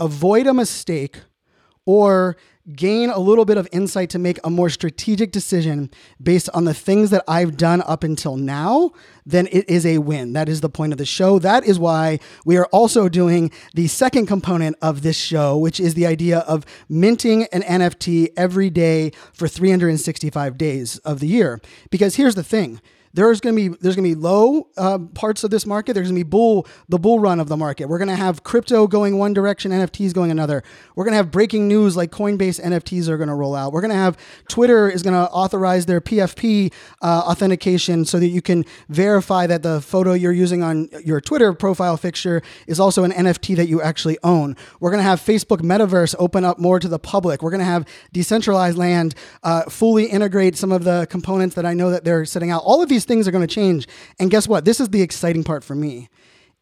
avoid 0.00 0.46
a 0.46 0.54
mistake 0.54 1.20
or 1.88 2.36
gain 2.76 3.08
a 3.08 3.18
little 3.18 3.46
bit 3.46 3.56
of 3.56 3.66
insight 3.72 4.10
to 4.10 4.18
make 4.18 4.38
a 4.44 4.50
more 4.50 4.68
strategic 4.68 5.32
decision 5.32 5.90
based 6.22 6.50
on 6.52 6.66
the 6.66 6.74
things 6.74 7.08
that 7.08 7.24
I've 7.26 7.56
done 7.56 7.80
up 7.86 8.04
until 8.04 8.36
now, 8.36 8.90
then 9.24 9.48
it 9.50 9.66
is 9.70 9.86
a 9.86 9.96
win. 9.96 10.34
That 10.34 10.50
is 10.50 10.60
the 10.60 10.68
point 10.68 10.92
of 10.92 10.98
the 10.98 11.06
show. 11.06 11.38
That 11.38 11.64
is 11.64 11.78
why 11.78 12.20
we 12.44 12.58
are 12.58 12.66
also 12.66 13.08
doing 13.08 13.50
the 13.72 13.86
second 13.86 14.26
component 14.26 14.76
of 14.82 15.00
this 15.00 15.16
show, 15.16 15.56
which 15.56 15.80
is 15.80 15.94
the 15.94 16.04
idea 16.04 16.40
of 16.40 16.66
minting 16.90 17.44
an 17.52 17.62
NFT 17.62 18.34
every 18.36 18.68
day 18.68 19.12
for 19.32 19.48
365 19.48 20.58
days 20.58 20.98
of 20.98 21.20
the 21.20 21.26
year. 21.26 21.58
Because 21.88 22.16
here's 22.16 22.34
the 22.34 22.44
thing 22.44 22.82
there's 23.14 23.40
going 23.40 23.54
to 23.56 23.70
be 23.70 23.76
there's 23.80 23.96
going 23.96 24.08
to 24.08 24.14
be 24.14 24.20
low 24.20 24.68
uh, 24.76 24.98
parts 25.14 25.44
of 25.44 25.50
this 25.50 25.66
market. 25.66 25.94
There's 25.94 26.08
going 26.08 26.18
to 26.18 26.24
be 26.24 26.28
bull 26.28 26.66
the 26.88 26.98
bull 26.98 27.18
run 27.18 27.40
of 27.40 27.48
the 27.48 27.56
market. 27.56 27.88
We're 27.88 27.98
going 27.98 28.08
to 28.08 28.16
have 28.16 28.44
crypto 28.44 28.86
going 28.86 29.18
one 29.18 29.32
direction, 29.34 29.72
NFTs 29.72 30.12
going 30.12 30.30
another. 30.30 30.62
We're 30.94 31.04
going 31.04 31.12
to 31.12 31.18
have 31.18 31.30
breaking 31.30 31.68
news 31.68 31.96
like 31.96 32.10
Coinbase 32.10 32.60
NFTs 32.60 33.08
are 33.08 33.16
going 33.16 33.28
to 33.28 33.34
roll 33.34 33.54
out. 33.54 33.72
We're 33.72 33.80
going 33.80 33.90
to 33.90 33.96
have 33.96 34.16
Twitter 34.48 34.88
is 34.88 35.02
going 35.02 35.14
to 35.14 35.30
authorize 35.30 35.86
their 35.86 36.00
PFP 36.00 36.72
uh, 37.02 37.22
authentication 37.26 38.04
so 38.04 38.18
that 38.18 38.28
you 38.28 38.42
can 38.42 38.64
verify 38.88 39.46
that 39.46 39.62
the 39.62 39.80
photo 39.80 40.12
you're 40.12 40.32
using 40.32 40.62
on 40.62 40.88
your 41.04 41.20
Twitter 41.20 41.52
profile 41.52 41.96
fixture 41.96 42.42
is 42.66 42.80
also 42.80 43.04
an 43.04 43.12
NFT 43.12 43.56
that 43.56 43.68
you 43.68 43.80
actually 43.82 44.18
own. 44.22 44.56
We're 44.80 44.90
going 44.90 45.02
to 45.02 45.08
have 45.08 45.20
Facebook 45.20 45.58
Metaverse 45.58 46.14
open 46.18 46.44
up 46.44 46.58
more 46.58 46.78
to 46.80 46.88
the 46.88 46.98
public. 46.98 47.42
We're 47.42 47.50
going 47.50 47.60
to 47.60 47.64
have 47.64 47.86
Decentraland 48.14 49.14
uh, 49.42 49.62
fully 49.64 50.06
integrate 50.06 50.56
some 50.56 50.72
of 50.72 50.84
the 50.84 51.06
components 51.10 51.54
that 51.54 51.66
I 51.66 51.74
know 51.74 51.90
that 51.90 52.04
they're 52.04 52.24
setting 52.24 52.50
out. 52.50 52.62
All 52.64 52.82
of 52.82 52.88
these 52.88 52.97
these 52.98 53.04
things 53.04 53.28
are 53.28 53.30
going 53.30 53.46
to 53.46 53.54
change. 53.54 53.86
And 54.18 54.28
guess 54.28 54.48
what? 54.48 54.64
This 54.64 54.80
is 54.80 54.88
the 54.88 55.02
exciting 55.02 55.44
part 55.44 55.62
for 55.62 55.76
me. 55.76 56.08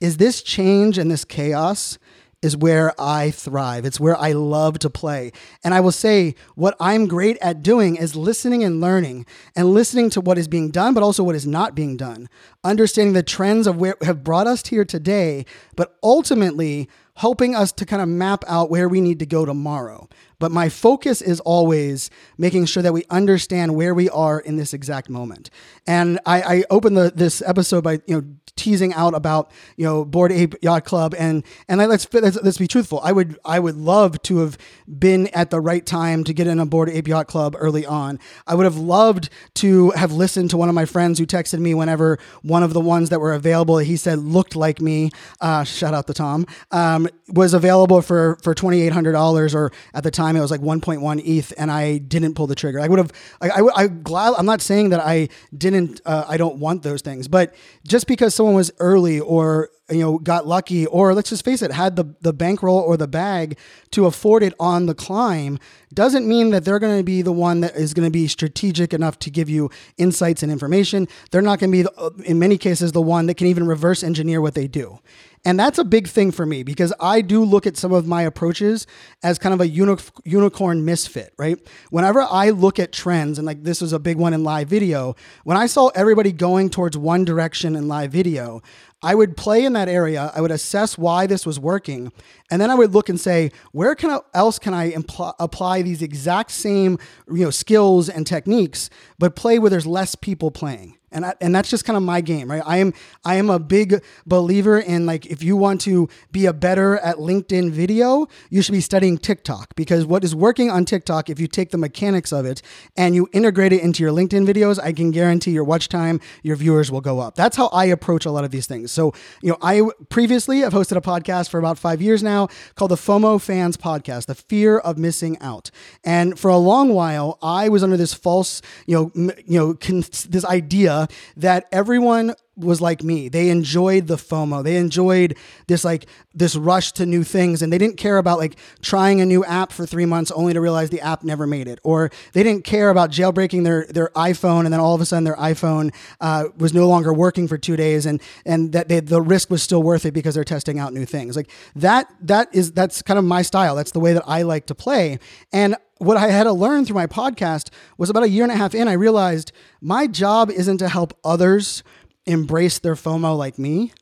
Is 0.01 0.19
this 0.19 0.43
change 0.43 0.99
and 0.99 1.11
this 1.11 1.25
chaos 1.25 1.99
is 2.43 2.55
where 2.55 2.93
I 3.01 3.31
thrive. 3.31 3.87
It's 3.87 3.99
where 3.99 4.17
I 4.17 4.33
love 4.33 4.79
to 4.81 4.91
play. 4.91 5.33
And 5.65 5.73
I 5.73 5.81
will 5.81 5.91
say 5.91 6.35
what 6.55 6.77
I'm 6.79 7.07
great 7.07 7.39
at 7.41 7.63
doing 7.63 7.97
is 7.97 8.15
listening 8.15 8.63
and 8.63 8.83
learning 8.83 9.25
and 9.57 9.73
listening 9.73 10.11
to 10.11 10.21
what 10.21 10.37
is 10.37 10.47
being 10.47 10.71
done, 10.71 10.93
but 10.93 11.03
also 11.03 11.25
what 11.25 11.35
is 11.35 11.47
not 11.47 11.75
being 11.75 11.97
done. 11.97 12.29
Understanding 12.63 13.15
the 13.15 13.23
trends 13.23 13.67
of 13.67 13.79
where 13.79 13.97
have 14.03 14.23
brought 14.23 14.47
us 14.47 14.67
here 14.67 14.85
today, 14.85 15.47
but 15.75 15.97
ultimately 16.03 16.91
helping 17.15 17.55
us 17.55 17.73
to 17.73 17.87
kind 17.87 18.03
of 18.03 18.09
map 18.09 18.45
out 18.47 18.69
where 18.69 18.91
we 18.91 19.01
need 19.01 19.19
to 19.21 19.27
go 19.27 19.47
tomorrow. 19.47 20.07
But 20.39 20.53
my 20.53 20.69
focus 20.69 21.23
is 21.23 21.41
always 21.41 22.11
making 22.37 22.67
sure 22.67 22.83
that 22.83 22.93
we 22.93 23.05
understand 23.11 23.75
where 23.75 23.95
we 23.95 24.09
are 24.11 24.39
in 24.41 24.57
this 24.57 24.75
exact 24.75 25.09
moment. 25.09 25.51
And 25.87 26.19
I, 26.27 26.43
I 26.43 26.65
opened 26.71 26.97
the, 26.97 27.13
this 27.15 27.43
episode 27.47 27.85
by 27.85 28.01
you 28.07 28.17
know 28.17 28.25
teasing 28.57 28.95
out 28.95 29.15
about 29.15 29.51
you 29.77 29.85
know 29.85 30.05
Bored 30.05 30.33
Ape 30.33 30.55
Yacht 30.63 30.85
Club 30.85 31.15
and 31.19 31.45
and 31.69 31.79
let's, 31.79 32.13
let's 32.13 32.43
let's 32.43 32.59
be 32.59 32.67
truthful. 32.67 33.01
I 33.03 33.13
would 33.13 33.39
I 33.45 33.59
would 33.59 33.77
love 33.77 34.21
to 34.23 34.39
have 34.39 34.59
been 34.99 35.29
at 35.29 35.51
the 35.51 35.61
right 35.61 35.85
time 35.85 36.25
to 36.25 36.35
get 36.35 36.47
in 36.47 36.59
a 36.59 36.67
Bored 36.67 36.89
Ape 36.89 37.09
Yacht 37.09 37.29
Club 37.29 37.55
early 37.59 37.87
on. 37.87 38.19
I 38.47 38.55
would 38.55 38.65
have 38.65 38.77
loved 38.77 39.31
to 39.55 39.91
have 39.91 40.13
listened 40.13 40.51
to 40.51 40.57
one 40.57 40.69
of 40.69 40.75
my 40.75 40.85
friends 40.85 41.19
who 41.19 41.27
texted 41.27 41.61
me 41.61 41.75
whenever 41.75 42.19
one 42.43 42.63
of 42.63 42.73
the 42.73 42.81
ones 42.81 43.11
that 43.11 43.21
were 43.21 43.33
available. 43.33 43.79
He 43.79 43.97
said 43.97 44.19
looked 44.19 44.57
like 44.57 44.81
me. 44.81 45.11
Uh, 45.41 45.65
shout 45.65 45.95
out 45.95 46.07
to 46.09 46.15
Tom. 46.15 46.47
Um, 46.71 47.09
was 47.29 47.55
available 47.55 48.03
for 48.03 48.39
for 48.43 48.55
twenty 48.55 48.81
eight 48.83 48.93
hundred 48.93 49.13
dollars 49.13 49.55
or 49.55 49.73
at 49.95 50.03
the 50.03 50.11
time 50.11 50.26
time 50.27 50.37
it 50.37 50.41
was 50.41 50.51
like 50.51 50.61
1.1 50.61 51.23
ETH, 51.25 51.53
and 51.57 51.71
I 51.71 51.99
didn't 51.99 52.35
pull 52.35 52.47
the 52.47 52.55
trigger. 52.55 52.81
I 52.81 52.89
would 52.89 52.99
have. 52.99 53.13
I, 53.41 53.49
I, 53.51 53.83
I 53.83 53.87
glad. 53.89 54.35
I'm 54.37 54.47
not 54.47 54.61
saying 54.61 54.91
that 54.91 55.01
I 55.01 55.29
didn't. 55.57 56.01
Uh, 56.05 56.25
I 56.29 56.37
don't 56.37 56.57
want 56.57 56.83
those 56.83 57.03
things, 57.03 57.29
but 57.29 57.55
just 57.87 58.07
because 58.07 58.35
someone 58.35 58.55
was 58.55 58.71
early 58.79 59.21
or 59.21 59.71
you 59.91 60.01
know 60.01 60.19
got 60.19 60.47
lucky 60.47 60.87
or 60.87 61.15
let's 61.15 61.31
just 61.31 61.45
face 61.45 61.63
it 61.63 61.71
had 61.71 61.95
the 61.97 62.05
the 62.21 62.33
bankroll 62.33 62.79
or 62.79 62.97
the 62.97 63.07
bag 63.07 63.57
to 63.93 64.07
afford 64.07 64.43
it 64.43 64.53
on 64.59 64.87
the 64.87 64.95
climb 64.95 65.59
doesn't 65.95 66.27
mean 66.27 66.51
that 66.51 66.65
they're 66.65 66.81
going 66.81 66.99
to 66.99 67.05
be 67.05 67.23
the 67.23 67.33
one 67.33 67.61
that 67.61 67.77
is 67.77 67.95
going 67.95 68.07
to 68.07 68.11
be 68.11 68.27
strategic 68.27 68.93
enough 68.93 69.17
to 69.19 69.31
give 69.31 69.49
you 69.49 69.71
insights 69.97 70.43
and 70.43 70.51
information 70.51 71.07
they're 71.31 71.43
not 71.43 71.61
going 71.61 71.71
to 71.71 71.77
be 71.77 71.83
the, 71.83 72.25
in 72.25 72.39
many 72.39 72.59
cases 72.59 72.93
the 72.93 73.01
one 73.01 73.27
that 73.27 73.37
can 73.37 73.47
even 73.47 73.67
reverse 73.67 74.03
engineer 74.03 74.41
what 74.41 74.55
they 74.55 74.67
do 74.67 74.99
and 75.47 75.61
that's 75.61 75.79
a 75.79 75.85
big 75.85 76.09
thing 76.09 76.33
for 76.33 76.45
me 76.45 76.65
because 76.65 76.93
I 76.99 77.21
do 77.21 77.45
look 77.45 77.69
at 77.69 77.77
some 77.77 77.93
of 77.93 78.05
my 78.05 78.23
approaches 78.23 78.85
as 79.23 79.39
kind 79.39 79.55
of 79.55 79.61
a 79.61 79.69
uni- 79.69 79.97
unicorn 80.25 80.85
misfit, 80.85 81.33
right? 81.39 81.57
Whenever 81.91 82.27
I 82.29 82.51
look 82.51 82.81
at 82.81 82.93
trends, 82.93 83.39
and 83.39 83.47
like 83.47 83.63
this 83.63 83.81
was 83.81 83.93
a 83.93 84.01
big 84.01 84.17
one 84.17 84.35
in 84.35 84.43
live 84.43 84.67
video, 84.69 85.15
when 85.45 85.57
I 85.57 85.67
saw 85.67 85.87
everybody 85.95 86.33
going 86.33 86.69
towards 86.69 86.99
one 86.99 87.25
direction 87.25 87.77
in 87.77 87.87
live 87.87 88.11
video, 88.11 88.61
I 89.05 89.15
would 89.15 89.37
play 89.37 89.65
in 89.65 89.75
that 89.75 89.89
area. 89.89 90.33
I 90.35 90.41
would 90.41 90.51
assess 90.51 90.99
why 90.99 91.29
this 91.29 91.47
was 91.47 91.61
working, 91.61 92.11
and 92.51 92.61
then 92.61 92.69
I 92.69 92.75
would 92.75 92.93
look 92.93 93.09
and 93.09 93.21
say, 93.21 93.53
where 93.71 93.95
can 93.95 94.11
I, 94.11 94.19
else 94.35 94.59
can 94.59 94.75
I 94.75 94.91
impl- 94.91 95.35
apply 95.39 95.83
these 95.83 96.03
exact 96.03 96.51
same 96.51 96.99
you 97.29 97.45
know 97.45 97.51
skills 97.51 98.09
and 98.09 98.27
techniques, 98.27 98.91
but 99.17 99.37
play 99.37 99.61
where 99.61 99.71
there's 99.71 99.87
less 99.87 100.17
people 100.17 100.51
playing. 100.51 100.99
And 101.17 101.25
I, 101.25 101.35
and 101.41 101.55
that's 101.55 101.71
just 101.71 101.87
kind 101.87 101.97
of 101.97 102.03
my 102.03 102.21
game, 102.21 102.51
right? 102.51 102.63
I 102.65 102.77
am 102.77 102.93
I 103.25 103.37
am 103.37 103.49
a 103.49 103.59
big 103.59 104.05
believer 104.27 104.79
in 104.79 105.07
like 105.07 105.25
if 105.25 105.43
you 105.43 105.57
want 105.57 105.81
to 105.83 106.09
be 106.31 106.45
a 106.45 106.53
better 106.53 106.99
at 106.99 107.17
LinkedIn 107.17 107.71
video, 107.71 108.29
you 108.51 108.61
should 108.61 108.73
be 108.73 108.83
studying 108.83 109.17
TikTok 109.17 109.75
because 109.77 110.05
what 110.05 110.23
is 110.23 110.35
working 110.35 110.71
on 110.71 110.85
TikTok, 110.85 111.31
if 111.31 111.41
you 111.41 111.47
take 111.47 111.71
the 111.71 111.79
mechanics 111.79 112.33
of 112.33 112.45
it 112.45 112.61
and 112.99 113.15
you 113.15 113.29
integrate 113.33 113.73
it 113.73 113.81
into 113.81 114.03
your 114.03 114.13
LinkedIn 114.13 114.47
videos, 114.47 114.79
I 114.79 114.93
can 114.93 115.11
guarantee 115.11 115.53
your 115.53 115.65
watch 115.65 115.89
time, 115.89 116.21
your 116.43 116.57
viewers 116.57 116.93
will 116.93 117.01
go 117.01 117.19
up. 117.19 117.35
That's 117.35 117.57
how 117.57 117.69
I 117.69 117.87
approach 117.87 118.27
a 118.27 118.31
lot 118.31 118.45
of 118.45 118.51
these 118.51 118.67
things. 118.67 118.93
So 118.93 119.15
you 119.41 119.49
know, 119.49 119.59
I 119.63 119.89
previously 120.11 120.65
I've 120.65 120.75
hosted 120.75 120.99
a 120.99 121.01
podcast 121.01 121.49
for 121.49 121.59
about 121.59 121.79
five 121.79 122.03
years 122.03 122.23
now 122.23 122.49
called 122.75 122.91
the 122.91 122.97
FOMO 122.97 123.41
Fans 123.41 123.79
Podcast, 123.79 124.27
the 124.27 124.35
fear 124.35 124.77
of 124.79 124.99
missing 124.99 125.39
out, 125.41 125.71
and 126.05 126.39
for 126.39 126.51
a 126.51 126.59
long 126.59 126.93
while 126.93 127.39
I 127.41 127.71
was 127.71 127.83
under 127.83 127.97
this 127.97 128.13
false, 128.13 128.61
you 128.87 128.95
know, 128.95 129.13
m- 129.17 129.33
you 129.47 129.59
know, 129.59 129.73
con- 129.73 130.05
this 130.29 130.45
idea 130.45 131.06
that 131.37 131.67
everyone 131.73 132.35
was 132.57 132.81
like 132.81 133.03
me. 133.03 133.29
They 133.29 133.51
enjoyed 133.51 134.07
the 134.07 134.17
FOMO. 134.17 134.65
They 134.65 134.77
enjoyed 134.77 135.37
this 135.67 135.85
like 135.85 136.07
this 136.35 136.57
rush 136.57 136.93
to 136.93 137.05
new 137.05 137.23
things 137.23 137.61
and 137.61 137.71
they 137.73 137.77
didn't 137.77 137.99
care 137.99 138.17
about 138.17 138.39
like 138.39 138.57
trying 138.81 139.21
a 139.21 139.27
new 139.27 139.45
app 139.45 139.73
for 139.73 139.85
3 139.85 140.07
months 140.07 140.31
only 140.31 140.55
to 140.55 140.61
realize 140.61 140.89
the 140.91 141.01
app 141.01 141.23
never 141.23 141.47
made 141.47 141.69
it 141.69 141.79
or 141.83 142.11
they 142.33 142.43
didn't 142.43 142.65
care 142.65 142.89
about 142.89 143.11
jailbreaking 143.11 143.65
their 143.65 143.87
their 143.87 144.09
iPhone 144.17 144.65
and 144.65 144.73
then 144.73 144.81
all 144.81 144.95
of 144.95 145.01
a 145.01 145.07
sudden 145.07 145.25
their 145.25 145.37
iPhone 145.37 145.95
uh, 146.21 146.45
was 146.57 146.73
no 146.73 146.89
longer 146.89 147.13
working 147.13 147.47
for 147.47 147.59
2 147.59 147.77
days 147.77 148.07
and 148.07 148.23
and 148.47 148.73
that 148.73 148.89
they, 148.89 149.01
the 149.01 149.21
risk 149.21 149.51
was 149.51 149.63
still 149.63 149.83
worth 149.83 150.07
it 150.07 150.13
because 150.13 150.35
they're 150.35 150.45
testing 150.45 150.79
out 150.79 150.95
new 150.95 151.05
things. 151.05 151.37
Like 151.37 151.51
that 151.75 152.11
that 152.23 152.49
is 152.55 152.73
that's 152.73 153.03
kind 153.03 153.19
of 153.19 153.25
my 153.25 153.43
style. 153.43 153.77
That's 153.77 153.93
the 153.93 154.01
way 154.01 154.15
that 154.15 154.25
I 154.27 154.43
like 154.43 154.67
to 154.67 154.75
play. 154.75 155.19
And 155.53 155.77
what 155.99 156.17
I 156.17 156.29
had 156.29 156.45
to 156.45 156.53
learn 156.53 156.85
through 156.85 156.95
my 156.97 157.07
podcast 157.07 157.71
was 157.97 158.11
about 158.11 158.23
a 158.23 158.29
year 158.29 158.43
and 158.43 158.53
a 158.53 158.57
half 158.57 158.75
in, 158.75 158.89
I 158.89 158.93
realized 158.93 159.53
my 159.81 160.07
job 160.07 160.51
isn't 160.51 160.79
to 160.79 160.89
help 160.89 161.19
others 161.25 161.83
embrace 162.27 162.79
their 162.79 162.95
FOMO 162.95 163.37
like 163.37 163.59
me. 163.59 163.93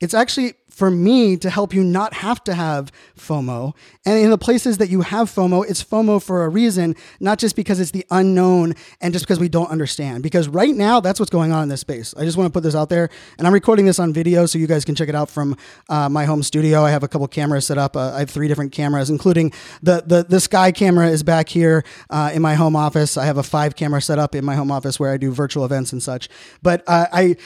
It's 0.00 0.14
actually 0.14 0.54
for 0.76 0.90
me 0.90 1.38
to 1.38 1.48
help 1.48 1.72
you 1.72 1.82
not 1.82 2.12
have 2.12 2.44
to 2.44 2.52
have 2.52 2.92
FOMO. 3.18 3.74
And 4.04 4.22
in 4.22 4.28
the 4.28 4.36
places 4.36 4.76
that 4.76 4.90
you 4.90 5.00
have 5.00 5.30
FOMO, 5.30 5.64
it's 5.66 5.82
FOMO 5.82 6.22
for 6.22 6.44
a 6.44 6.50
reason, 6.50 6.94
not 7.18 7.38
just 7.38 7.56
because 7.56 7.80
it's 7.80 7.92
the 7.92 8.04
unknown 8.10 8.74
and 9.00 9.14
just 9.14 9.24
because 9.24 9.40
we 9.40 9.48
don't 9.48 9.70
understand. 9.70 10.22
Because 10.22 10.48
right 10.48 10.74
now, 10.74 11.00
that's 11.00 11.18
what's 11.18 11.30
going 11.30 11.50
on 11.50 11.62
in 11.62 11.70
this 11.70 11.80
space. 11.80 12.12
I 12.18 12.26
just 12.26 12.36
want 12.36 12.48
to 12.48 12.52
put 12.52 12.62
this 12.62 12.74
out 12.74 12.90
there. 12.90 13.08
And 13.38 13.46
I'm 13.46 13.54
recording 13.54 13.86
this 13.86 13.98
on 13.98 14.12
video 14.12 14.44
so 14.44 14.58
you 14.58 14.66
guys 14.66 14.84
can 14.84 14.94
check 14.94 15.08
it 15.08 15.14
out 15.14 15.30
from 15.30 15.56
uh, 15.88 16.10
my 16.10 16.26
home 16.26 16.42
studio. 16.42 16.82
I 16.82 16.90
have 16.90 17.02
a 17.02 17.08
couple 17.08 17.26
cameras 17.26 17.66
set 17.66 17.78
up. 17.78 17.96
Uh, 17.96 18.12
I 18.12 18.18
have 18.18 18.30
three 18.30 18.46
different 18.46 18.72
cameras, 18.72 19.08
including 19.08 19.54
the, 19.82 20.02
the, 20.04 20.26
the 20.28 20.40
Sky 20.40 20.72
camera 20.72 21.08
is 21.08 21.22
back 21.22 21.48
here 21.48 21.84
uh, 22.10 22.32
in 22.34 22.42
my 22.42 22.54
home 22.54 22.76
office. 22.76 23.16
I 23.16 23.24
have 23.24 23.38
a 23.38 23.42
five 23.42 23.76
camera 23.76 24.02
set 24.02 24.18
up 24.18 24.34
in 24.34 24.44
my 24.44 24.54
home 24.54 24.70
office 24.70 25.00
where 25.00 25.10
I 25.10 25.16
do 25.16 25.32
virtual 25.32 25.64
events 25.64 25.94
and 25.94 26.02
such. 26.02 26.28
But 26.62 26.84
uh, 26.86 27.06
I, 27.10 27.36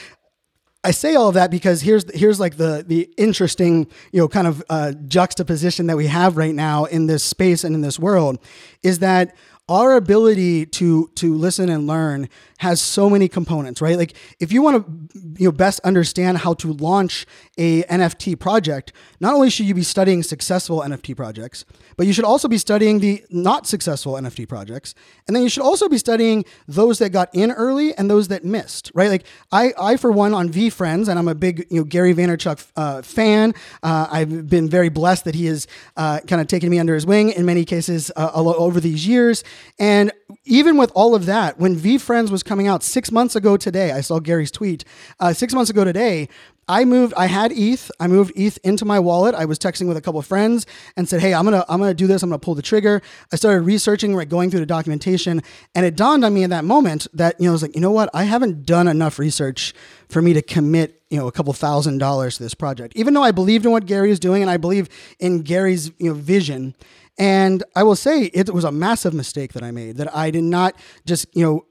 I 0.83 0.91
say 0.91 1.13
all 1.13 1.27
of 1.27 1.35
that 1.35 1.51
because 1.51 1.81
here's 1.81 2.11
here's 2.17 2.39
like 2.39 2.57
the 2.57 2.83
the 2.85 3.09
interesting 3.17 3.87
you 4.11 4.19
know 4.19 4.27
kind 4.27 4.47
of 4.47 4.63
uh, 4.69 4.93
juxtaposition 5.07 5.87
that 5.87 5.97
we 5.97 6.07
have 6.07 6.37
right 6.37 6.55
now 6.55 6.85
in 6.85 7.05
this 7.05 7.23
space 7.23 7.63
and 7.63 7.75
in 7.75 7.81
this 7.81 7.99
world 7.99 8.39
is 8.81 8.99
that 8.99 9.35
our 9.69 9.95
ability 9.95 10.65
to 10.65 11.07
to 11.15 11.35
listen 11.35 11.69
and 11.69 11.87
learn 11.87 12.27
has 12.57 12.81
so 12.81 13.09
many 13.09 13.27
components, 13.27 13.81
right? 13.81 13.97
Like 13.97 14.13
if 14.39 14.51
you 14.51 14.61
want 14.61 14.85
to 14.85 15.19
you 15.37 15.45
know 15.45 15.51
best 15.51 15.79
understand 15.81 16.39
how 16.39 16.53
to 16.55 16.73
launch 16.73 17.25
a 17.57 17.83
NFT 17.83 18.39
project, 18.39 18.91
not 19.19 19.33
only 19.33 19.49
should 19.49 19.67
you 19.67 19.75
be 19.75 19.83
studying 19.83 20.23
successful 20.23 20.81
NFT 20.81 21.15
projects, 21.15 21.63
but 22.01 22.07
you 22.07 22.13
should 22.13 22.25
also 22.25 22.47
be 22.47 22.57
studying 22.57 22.97
the 22.97 23.23
not 23.29 23.67
successful 23.67 24.13
NFT 24.13 24.49
projects. 24.49 24.95
And 25.27 25.35
then 25.35 25.43
you 25.43 25.49
should 25.49 25.61
also 25.61 25.87
be 25.87 25.99
studying 25.99 26.45
those 26.67 26.97
that 26.97 27.11
got 27.11 27.29
in 27.31 27.51
early 27.51 27.93
and 27.93 28.09
those 28.09 28.29
that 28.29 28.43
missed, 28.43 28.89
right? 28.95 29.07
Like 29.07 29.23
I 29.51 29.71
I 29.79 29.97
for 29.97 30.11
one 30.11 30.33
on 30.33 30.49
VeeFriends, 30.49 31.09
and 31.09 31.19
I'm 31.19 31.27
a 31.27 31.35
big, 31.35 31.67
you 31.69 31.77
know, 31.77 31.83
Gary 31.83 32.15
Vaynerchuk 32.15 32.65
uh, 32.75 33.03
fan. 33.03 33.53
Uh, 33.83 34.07
I've 34.09 34.49
been 34.49 34.67
very 34.67 34.89
blessed 34.89 35.25
that 35.25 35.35
he 35.35 35.45
has 35.45 35.67
uh, 35.95 36.21
kind 36.25 36.41
of 36.41 36.47
taken 36.47 36.71
me 36.71 36.79
under 36.79 36.95
his 36.95 37.05
wing 37.05 37.29
in 37.29 37.45
many 37.45 37.65
cases 37.65 38.11
uh, 38.15 38.31
over 38.33 38.79
these 38.79 39.05
years. 39.05 39.43
And 39.77 40.11
even 40.45 40.77
with 40.77 40.91
all 40.95 41.13
of 41.13 41.27
that, 41.27 41.59
when 41.59 41.75
VeeFriends 41.75 42.31
was 42.31 42.41
coming 42.41 42.67
out 42.67 42.81
six 42.81 43.11
months 43.11 43.35
ago 43.35 43.57
today, 43.57 43.91
I 43.91 44.01
saw 44.01 44.17
Gary's 44.17 44.49
tweet. 44.49 44.85
Uh, 45.19 45.33
six 45.33 45.53
months 45.53 45.69
ago 45.69 45.83
today, 45.83 46.29
I 46.71 46.85
moved. 46.85 47.13
I 47.17 47.25
had 47.25 47.51
ETH. 47.51 47.91
I 47.99 48.07
moved 48.07 48.31
ETH 48.33 48.57
into 48.63 48.85
my 48.85 48.97
wallet. 48.97 49.35
I 49.35 49.43
was 49.43 49.59
texting 49.59 49.89
with 49.89 49.97
a 49.97 50.01
couple 50.01 50.21
of 50.21 50.25
friends 50.25 50.65
and 50.95 51.07
said, 51.07 51.19
"Hey, 51.19 51.33
I'm 51.33 51.43
gonna 51.43 51.65
I'm 51.67 51.81
gonna 51.81 51.93
do 51.93 52.07
this. 52.07 52.23
I'm 52.23 52.29
gonna 52.29 52.39
pull 52.39 52.55
the 52.55 52.61
trigger." 52.61 53.01
I 53.29 53.35
started 53.35 53.63
researching, 53.63 54.15
right, 54.15 54.27
going 54.27 54.49
through 54.49 54.61
the 54.61 54.65
documentation, 54.65 55.43
and 55.75 55.85
it 55.85 55.97
dawned 55.97 56.23
on 56.23 56.33
me 56.33 56.43
in 56.43 56.49
that 56.51 56.63
moment 56.63 57.07
that 57.13 57.35
you 57.39 57.45
know 57.45 57.51
I 57.51 57.53
was 57.53 57.61
like, 57.61 57.75
you 57.75 57.81
know 57.81 57.91
what? 57.91 58.09
I 58.13 58.23
haven't 58.23 58.65
done 58.65 58.87
enough 58.87 59.19
research 59.19 59.73
for 60.07 60.21
me 60.21 60.31
to 60.31 60.41
commit 60.41 61.01
you 61.09 61.17
know 61.17 61.27
a 61.27 61.31
couple 61.33 61.51
thousand 61.51 61.97
dollars 61.97 62.37
to 62.37 62.43
this 62.43 62.53
project, 62.53 62.95
even 62.95 63.13
though 63.13 63.23
I 63.23 63.31
believed 63.31 63.65
in 63.65 63.71
what 63.71 63.85
Gary 63.85 64.09
is 64.09 64.19
doing 64.19 64.41
and 64.41 64.49
I 64.49 64.55
believe 64.55 64.87
in 65.19 65.41
Gary's 65.41 65.91
you 65.99 66.07
know 66.07 66.13
vision. 66.13 66.73
And 67.17 67.63
I 67.75 67.83
will 67.83 67.97
say 67.97 68.31
it 68.33 68.49
was 68.53 68.63
a 68.63 68.71
massive 68.71 69.13
mistake 69.13 69.51
that 69.53 69.61
I 69.61 69.71
made 69.71 69.97
that 69.97 70.15
I 70.15 70.31
did 70.31 70.45
not 70.45 70.75
just, 71.05 71.27
you 71.35 71.43
know, 71.43 71.65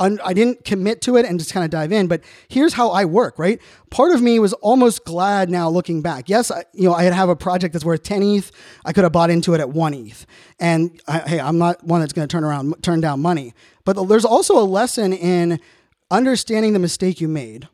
I 0.00 0.32
didn't 0.32 0.64
commit 0.64 1.02
to 1.02 1.16
it 1.16 1.26
and 1.26 1.38
just 1.38 1.52
kind 1.52 1.62
of 1.62 1.70
dive 1.70 1.92
in. 1.92 2.08
But 2.08 2.22
here's 2.48 2.72
how 2.72 2.90
I 2.90 3.04
work, 3.04 3.38
right? 3.38 3.60
Part 3.90 4.12
of 4.12 4.22
me 4.22 4.38
was 4.38 4.54
almost 4.54 5.04
glad 5.04 5.50
now 5.50 5.68
looking 5.68 6.00
back. 6.00 6.28
Yes, 6.28 6.50
I, 6.50 6.64
you 6.72 6.88
know, 6.88 6.94
I 6.94 7.02
had 7.02 7.12
have 7.12 7.28
a 7.28 7.36
project 7.36 7.74
that's 7.74 7.84
worth 7.84 8.02
10 8.02 8.22
ETH. 8.22 8.50
I 8.84 8.92
could 8.92 9.04
have 9.04 9.12
bought 9.12 9.30
into 9.30 9.52
it 9.52 9.60
at 9.60 9.68
one 9.70 9.92
ETH. 9.92 10.24
And 10.58 11.00
I, 11.06 11.18
hey, 11.20 11.40
I'm 11.40 11.58
not 11.58 11.84
one 11.84 12.00
that's 12.00 12.14
going 12.14 12.26
to 12.26 12.32
turn 12.32 12.44
around, 12.44 12.82
turn 12.82 13.00
down 13.00 13.20
money. 13.20 13.52
But 13.84 14.02
there's 14.08 14.24
also 14.24 14.58
a 14.58 14.64
lesson 14.64 15.12
in 15.12 15.60
understanding 16.10 16.72
the 16.72 16.78
mistake 16.78 17.20
you 17.20 17.28
made 17.28 17.68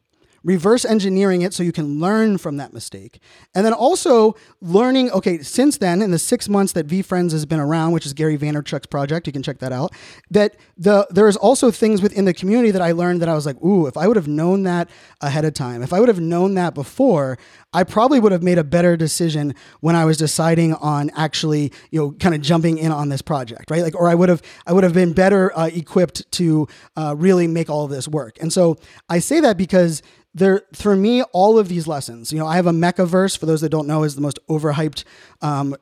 reverse 0.47 0.85
engineering 0.85 1.43
it 1.43 1.53
so 1.53 1.65
you 1.65 1.73
can 1.73 1.99
learn 1.99 2.39
from 2.39 2.57
that 2.57 2.73
mistake. 2.73 3.19
And 3.55 3.67
then 3.67 3.73
also 3.73 4.37
learning, 4.63 5.11
okay, 5.11 5.43
since 5.43 5.79
then, 5.79 6.01
in 6.01 6.13
the 6.13 6.21
six 6.21 6.49
months 6.49 6.73
that 6.75 6.87
VeeFriends 6.87 7.33
has 7.33 7.45
been 7.45 7.59
around, 7.59 7.93
which 7.93 8.07
is 8.07 8.13
Gary 8.13 8.39
Vaynerchuk's 8.39 8.87
project, 8.87 9.27
you 9.27 9.33
can 9.33 9.43
check 9.43 9.59
that 9.59 9.73
out, 9.73 9.93
that 10.31 10.57
the 10.79 11.07
there's 11.11 11.37
also 11.37 11.73
things 11.73 12.01
within 12.01 12.27
the 12.27 12.33
community 12.33 12.71
that 12.71 12.81
I 12.81 12.93
learned 12.93 13.21
that 13.23 13.29
I 13.29 13.35
was 13.35 13.45
like, 13.45 13.61
ooh, 13.61 13.87
if 13.89 13.97
I 13.97 14.07
would 14.07 14.17
have 14.17 14.29
known 14.29 14.63
that 14.63 14.89
ahead 15.21 15.45
of 15.45 15.53
time, 15.53 15.83
if 15.83 15.93
I 15.93 15.99
would 15.99 16.09
have 16.09 16.21
known 16.21 16.55
that 16.55 16.75
before, 16.75 17.39
I 17.77 17.85
probably 17.85 18.19
would 18.21 18.33
have 18.33 18.43
made 18.43 18.57
a 18.57 18.65
better 18.65 18.97
decision 18.97 19.55
when 19.81 19.95
I 19.95 20.07
was 20.07 20.17
deciding 20.17 20.73
on 20.75 21.11
actually, 21.15 21.75
you 21.91 22.01
know, 22.01 22.13
kind 22.13 22.35
of 22.35 22.41
jumping 22.41 22.79
in 22.79 22.91
on 22.91 23.11
this 23.11 23.21
project, 23.21 23.71
right? 23.71 23.83
Like, 23.83 23.95
or 23.95 24.09
I 24.09 24.15
would 24.15 24.31
have, 24.31 24.41
I 24.67 24.73
would 24.73 24.83
have 24.83 24.95
been 24.95 25.13
better 25.13 25.57
uh, 25.57 25.67
equipped 25.67 26.33
to 26.33 26.69
uh, 26.97 27.15
really 27.19 27.47
make 27.47 27.69
all 27.69 27.85
of 27.85 27.91
this 27.91 28.09
work. 28.09 28.39
And 28.41 28.51
so 28.51 28.79
I 29.11 29.19
say 29.19 29.41
that 29.41 29.59
because 29.59 30.01
there 30.33 30.63
for 30.73 30.97
me 30.97 31.23
all 31.33 31.59
of 31.59 31.69
these 31.69 31.87
lessons 31.87 32.31
you 32.31 32.39
know 32.39 32.47
i 32.47 32.57
have 32.57 32.67
a 32.67 32.71
MekaVerse 32.71 33.39
for 33.39 33.47
those 33.47 33.63
that 33.63 33.71
don't 33.71 33.87
know 33.87 34.03
is 34.03 34.17
the 34.17 34.21
most 34.21 34.39
overhyped 34.51 35.03
um, 35.41 35.75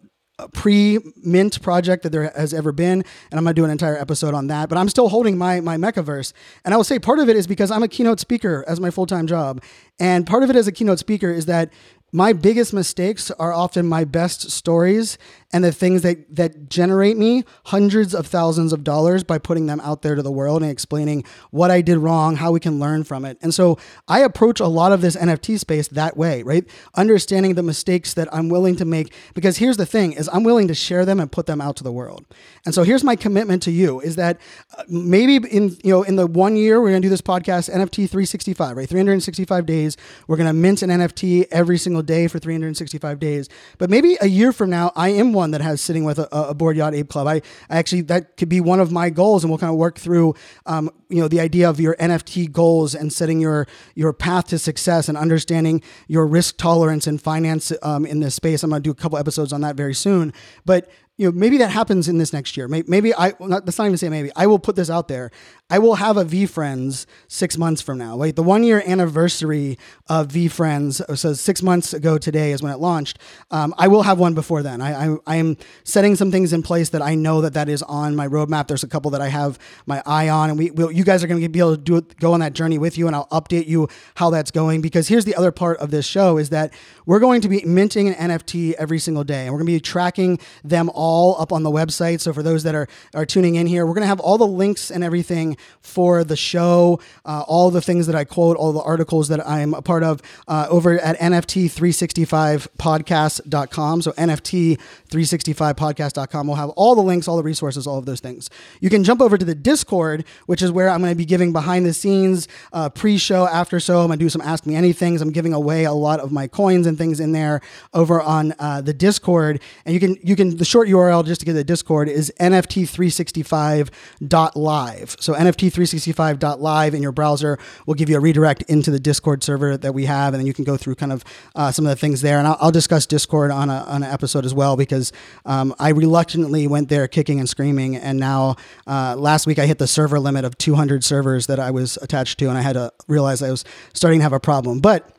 pre-mint 0.53 1.63
project 1.63 2.03
that 2.03 2.11
there 2.11 2.33
has 2.35 2.53
ever 2.53 2.73
been 2.73 3.05
and 3.31 3.39
i'm 3.39 3.45
going 3.45 3.55
to 3.55 3.61
do 3.61 3.65
an 3.65 3.71
entire 3.71 3.97
episode 3.97 4.35
on 4.35 4.49
that 4.49 4.69
but 4.69 4.77
i'm 4.77 4.89
still 4.89 5.09
holding 5.09 5.39
my 5.39 5.61
my 5.61 5.77
MekaVerse. 5.77 6.33
And 6.65 6.75
i 6.75 6.77
will 6.77 6.85
say 6.85 6.99
part 6.99 7.21
of 7.21 7.29
it 7.29 7.37
is 7.37 7.47
because 7.47 7.71
i'm 7.71 7.85
a 7.85 7.89
keynote 7.89 8.19
speaker 8.19 8.65
as 8.67 8.81
my 8.81 8.91
full-time 8.91 9.27
job. 9.27 9.63
And 10.01 10.27
part 10.27 10.43
of 10.43 10.51
it 10.51 10.57
as 10.57 10.67
a 10.67 10.73
keynote 10.73 10.99
speaker 10.99 11.31
is 11.31 11.47
that 11.47 11.73
my 12.13 12.33
biggest 12.33 12.73
mistakes 12.73 13.31
are 13.33 13.53
often 13.53 13.87
my 13.87 14.05
best 14.05 14.51
stories 14.51 15.19
and 15.55 15.63
the 15.63 15.71
things 15.71 16.03
that 16.03 16.35
that 16.35 16.69
generate 16.69 17.17
me 17.17 17.45
hundreds 17.67 18.13
of 18.13 18.27
thousands 18.27 18.73
of 18.73 18.83
dollars 18.83 19.23
by 19.23 19.39
putting 19.39 19.67
them 19.67 19.81
out 19.81 20.03
there 20.03 20.17
to 20.17 20.23
the 20.23 20.33
world 20.33 20.63
and 20.63 20.71
explaining 20.71 21.25
what 21.53 21.71
I 21.71 21.81
did 21.81 21.99
wrong, 21.99 22.35
how 22.35 22.51
we 22.51 22.59
can 22.59 22.81
learn 22.81 23.05
from 23.05 23.25
it. 23.25 23.39
And 23.41 23.55
so 23.55 23.79
I 24.09 24.21
approach 24.21 24.59
a 24.59 24.67
lot 24.67 24.91
of 24.91 25.01
this 25.01 25.15
NFT 25.15 25.61
space 25.61 25.87
that 25.89 26.17
way, 26.17 26.43
right? 26.43 26.65
Understanding 26.97 27.55
the 27.55 27.63
mistakes 27.63 28.15
that 28.15 28.29
I'm 28.35 28.49
willing 28.49 28.75
to 28.77 28.85
make 28.85 29.15
because 29.33 29.59
here's 29.59 29.77
the 29.77 29.87
thing 29.87 30.13
is 30.15 30.29
I'm 30.33 30.43
willing 30.43 30.67
to 30.67 30.75
share 30.75 31.05
them 31.05 31.21
and 31.21 31.31
put 31.31 31.47
them 31.47 31.61
out 31.61 31.77
to 31.77 31.85
the 31.85 31.93
world. 31.93 32.27
And 32.67 32.75
so 32.75 32.83
here's 32.83 33.05
my 33.05 33.15
commitment 33.15 33.63
to 33.63 33.71
you 33.71 34.01
is 34.01 34.17
that 34.17 34.41
uh, 34.77 34.83
maybe 34.89 35.37
in 35.37 35.77
you 35.85 35.93
know 35.93 36.03
in 36.03 36.17
the 36.17 36.27
one 36.27 36.57
year 36.57 36.81
we're 36.81 36.91
going 36.91 37.03
to 37.03 37.07
do 37.07 37.11
this 37.11 37.23
podcast 37.23 37.71
NFT 37.71 38.11
365, 38.11 38.77
right? 38.77 38.89
365 38.89 39.67
days 39.67 39.97
we're 40.27 40.37
going 40.37 40.49
to 40.49 40.53
mint 40.53 40.83
an 40.83 40.91
NFT 40.91 41.47
every 41.53 41.79
single 41.79 42.03
day 42.03 42.27
for 42.27 42.41
365 42.41 43.21
days. 43.21 43.49
But 43.79 43.89
maybe 43.89 44.17
a 44.21 44.27
year 44.27 44.53
from 44.53 44.71
now, 44.71 44.91
I 44.97 45.11
am 45.11 45.33
one 45.33 45.44
that 45.53 45.61
has 45.61 45.81
sitting 45.81 46.05
with 46.05 46.19
a, 46.19 46.29
a 46.33 46.55
Bored 46.55 46.77
yacht 46.77 46.95
ape 46.95 47.09
club. 47.09 47.27
I, 47.27 47.43
I, 47.69 47.79
actually 47.79 48.03
that 48.03 48.37
could 48.37 48.49
be 48.49 48.61
one 48.61 48.81
of 48.81 48.93
my 48.93 49.11
goals, 49.11 49.45
and 49.45 49.51
we'll 49.51 49.59
kind 49.59 49.73
of 49.73 49.77
work 49.79 49.99
through, 49.99 50.35
um, 50.67 50.91
you 51.09 51.21
know, 51.21 51.29
the 51.29 51.41
idea 51.41 51.69
of 51.69 51.81
your 51.81 51.97
NFT 51.97 52.51
goals 52.51 52.95
and 52.95 53.13
setting 53.13 53.41
your 53.41 53.67
your 53.95 54.13
path 54.13 54.49
to 54.49 54.59
success 54.59 55.09
and 55.09 55.19
understanding 55.19 55.83
your 56.09 56.27
risk 56.27 56.57
tolerance 56.57 57.07
and 57.07 57.21
finance 57.21 57.73
um, 57.83 58.07
in 58.07 58.21
this 58.21 58.35
space. 58.35 58.63
I'm 58.63 58.71
going 58.71 58.83
to 58.83 58.87
do 58.87 58.91
a 58.91 58.95
couple 58.95 59.19
episodes 59.19 59.53
on 59.53 59.61
that 59.63 59.77
very 59.77 59.95
soon. 59.95 60.33
But 60.65 60.89
you 61.17 61.31
know, 61.31 61.33
maybe 61.33 61.59
that 61.59 61.71
happens 61.71 62.09
in 62.09 62.19
this 62.19 62.33
next 62.33 62.57
year. 62.57 62.67
Maybe, 62.67 62.87
maybe 62.89 63.15
I, 63.15 63.35
not, 63.39 63.65
that's 63.65 63.79
not 63.79 63.85
even 63.85 63.97
say 63.97 64.09
maybe. 64.09 64.33
I 64.35 64.49
will 64.49 64.59
put 64.59 64.75
this 64.75 64.91
out 64.91 65.07
there. 65.07 65.31
I 65.71 65.79
will 65.79 65.95
have 65.95 66.17
a 66.17 66.25
VeeFriends 66.25 67.07
six 67.29 67.57
months 67.57 67.81
from 67.81 67.99
now. 67.99 68.17
Like 68.17 68.35
the 68.35 68.43
one 68.43 68.65
year 68.65 68.83
anniversary 68.85 69.79
of 70.09 70.29
VeeFriends, 70.29 71.17
so 71.17 71.33
six 71.33 71.63
months 71.63 71.95
ago 71.95 72.19
today 72.19 72.51
is 72.51 72.63
when 72.63 72.73
it 72.73 72.79
launched. 72.79 73.21
Um, 73.53 73.73
I 73.79 73.87
will 73.87 74.03
have 74.03 74.19
one 74.19 74.35
before 74.35 74.65
then. 74.65 74.83
I, 74.83 75.07
I, 75.07 75.17
I 75.25 75.37
am 75.37 75.57
setting 75.85 76.17
some 76.17 76.33
things 76.33 76.53
in 76.53 76.65
place 76.65 76.89
that 76.89 77.01
I 77.01 77.15
know 77.15 77.41
that 77.43 77.55
that 77.55 77.69
is 77.69 77.83
on 77.85 78.17
my 78.17 78.27
roadmap. 78.27 78.67
There's 78.67 78.83
a 78.83 78.89
couple 78.89 79.13
that 79.13 79.21
I 79.21 79.29
have 79.29 79.57
my 79.87 80.03
eye 80.05 80.29
on, 80.29 80.51
and 80.51 80.59
we, 80.59 80.73
we'll, 80.73 80.91
you 80.91 81.05
guys 81.05 81.23
are 81.23 81.29
going 81.29 81.41
to 81.41 81.49
be 81.49 81.61
able 81.61 81.77
to 81.77 81.83
do 81.83 81.97
it, 81.97 82.19
go 82.19 82.33
on 82.33 82.41
that 82.41 82.55
journey 82.55 82.79
with 82.79 82.99
you, 82.99 83.07
and 83.07 83.15
I'll 83.15 83.29
update 83.29 83.69
you 83.69 83.89
how 84.17 84.31
that's 84.31 84.51
going. 84.51 84.81
Because 84.81 85.07
here's 85.07 85.25
the 85.25 85.37
other 85.37 85.53
part 85.53 85.79
of 85.79 85.93
this 85.93 86.07
show 86.07 86.39
is 86.39 86.51
that 86.51 86.75
we're 87.07 87.21
going 87.21 87.41
to 87.43 87.49
be 87.49 87.65
minting 87.65 88.09
an 88.09 88.31
NFT 88.31 88.73
every 88.73 88.99
single 88.99 89.23
day, 89.23 89.45
and 89.45 89.53
we're 89.53 89.61
going 89.61 89.69
to 89.69 89.73
be 89.73 89.81
tracking 89.81 90.41
them 90.65 90.91
all 90.91 91.04
up 91.39 91.53
on 91.53 91.63
the 91.63 91.71
website. 91.71 92.21
So 92.21 92.33
for 92.33 92.43
those 92.43 92.63
that 92.65 92.75
are 92.75 92.89
are 93.15 93.27
tuning 93.27 93.55
in 93.55 93.67
here, 93.67 93.87
we're 93.87 93.95
to 94.03 94.07
have 94.07 94.21
all 94.21 94.37
the 94.39 94.47
links 94.47 94.91
and 94.91 95.05
everything 95.05 95.57
for 95.81 96.25
the 96.25 96.37
show, 96.37 97.01
uh, 97.25 97.45
all 97.47 97.71
the 97.71 97.81
things 97.81 98.07
that 98.07 98.17
I 98.17 98.25
quote, 98.25 98.57
all 98.57 98.73
the 98.73 98.83
articles 98.83 99.29
that 99.29 99.47
I'm 99.47 99.75
a 99.75 99.83
part 99.83 100.03
of 100.03 100.23
uh, 100.49 100.67
over 100.69 100.99
at 100.99 101.17
NFT365podcast.com. 101.19 104.03
So 104.03 104.13
NFT365podcast.com. 104.13 106.47
We'll 106.47 106.57
have 106.57 106.71
all 106.71 106.95
the 106.95 107.03
links, 107.03 107.29
all 107.29 107.37
the 107.37 107.43
resources, 107.43 107.87
all 107.87 107.99
of 107.99 108.07
those 108.07 108.21
things. 108.21 108.49
You 108.81 108.91
can 108.91 109.05
jump 109.05 109.21
over 109.21 109.39
to 109.39 109.45
the 109.45 109.55
Discord, 109.55 110.25
which 110.47 110.63
is 110.63 110.71
where 110.71 110.89
I'm 110.89 111.03
to 111.03 111.15
be 111.15 111.25
giving 111.25 111.53
behind 111.53 111.87
the 111.87 111.95
scenes, 111.95 112.49
uh, 112.73 112.89
pre 112.89 113.19
show, 113.19 113.47
after 113.47 113.79
show. 113.79 114.01
I'm 114.01 114.11
to 114.11 114.17
do 114.17 114.29
some 114.29 114.41
Ask 114.41 114.67
Me 114.67 114.75
Anythings. 114.75 115.21
I'm 115.21 115.31
giving 115.31 115.53
away 115.53 115.85
a 115.85 115.93
lot 115.93 116.21
of 116.21 116.33
my 116.33 116.47
coins 116.47 116.87
and 116.87 116.99
things 116.99 117.21
in 117.21 117.33
there 117.33 117.61
over 117.93 118.21
on 118.21 118.55
uh, 118.59 118.81
the 118.81 118.95
Discord. 118.95 119.61
And 119.85 119.95
you 119.95 120.01
can, 120.01 120.17
you 120.23 120.37
can, 120.37 120.57
the 120.57 120.65
short 120.65 120.89
URL 120.95 121.27
just 121.27 121.41
to 121.41 121.47
get 121.47 121.55
the 121.55 121.65
Discord 121.65 122.09
is 122.09 122.33
NFT365.live. 122.41 125.17
So 125.21 125.35
NFT365.live 125.35 126.95
in 126.95 127.03
your 127.03 127.13
browser 127.13 127.59
will 127.87 127.95
give 127.95 128.09
you 128.09 128.17
a 128.17 128.21
redirect 128.21 128.63
into 128.63 128.91
the 128.91 129.01
Discord 129.01 129.43
server 129.43 129.77
that 129.77 129.93
we 129.93 130.07
have. 130.07 130.33
And 130.35 130.41
then 130.41 130.47
you 130.47 130.55
can 130.55 130.65
go 130.65 130.77
through 130.77 130.95
kind 130.95 131.13
of 131.13 131.25
uh, 131.55 131.71
some 131.73 131.85
of 131.85 131.91
the 131.91 131.97
things 131.97 132.23
there. 132.23 132.39
And 132.39 132.47
I'll, 132.47 132.57
I'll 132.61 132.71
discuss 132.71 133.07
Discord 133.07 133.51
on, 133.51 133.71
a, 133.71 133.85
on 133.89 134.03
an 134.03 134.11
episode 134.11 134.45
as 134.45 134.53
well 134.55 134.77
because 134.77 135.13
um, 135.45 135.75
I 135.79 135.91
reluctantly 135.91 136.67
went 136.67 136.89
there 136.89 137.07
kicking 137.09 137.41
and 137.41 137.49
screaming. 137.49 137.97
And 137.97 138.19
now 138.19 138.57
uh, 138.87 139.17
last 139.17 139.47
week 139.47 139.59
I 139.59 139.67
hit 139.67 139.79
the 139.79 139.89
server 139.89 140.21
limit 140.21 140.45
of 140.45 140.57
200 140.59 141.03
servers 141.05 141.47
that 141.49 141.59
I 141.59 141.71
was 141.71 141.99
attached 142.03 142.39
to. 142.39 142.49
And 142.49 142.57
I 142.57 142.63
had 142.63 142.75
to 142.75 142.93
realize 143.09 143.43
I 143.43 143.51
was 143.51 143.65
starting 143.93 144.21
to 144.21 144.25
have 144.25 144.33
a 144.33 144.41
problem. 144.41 144.81
But 144.81 145.11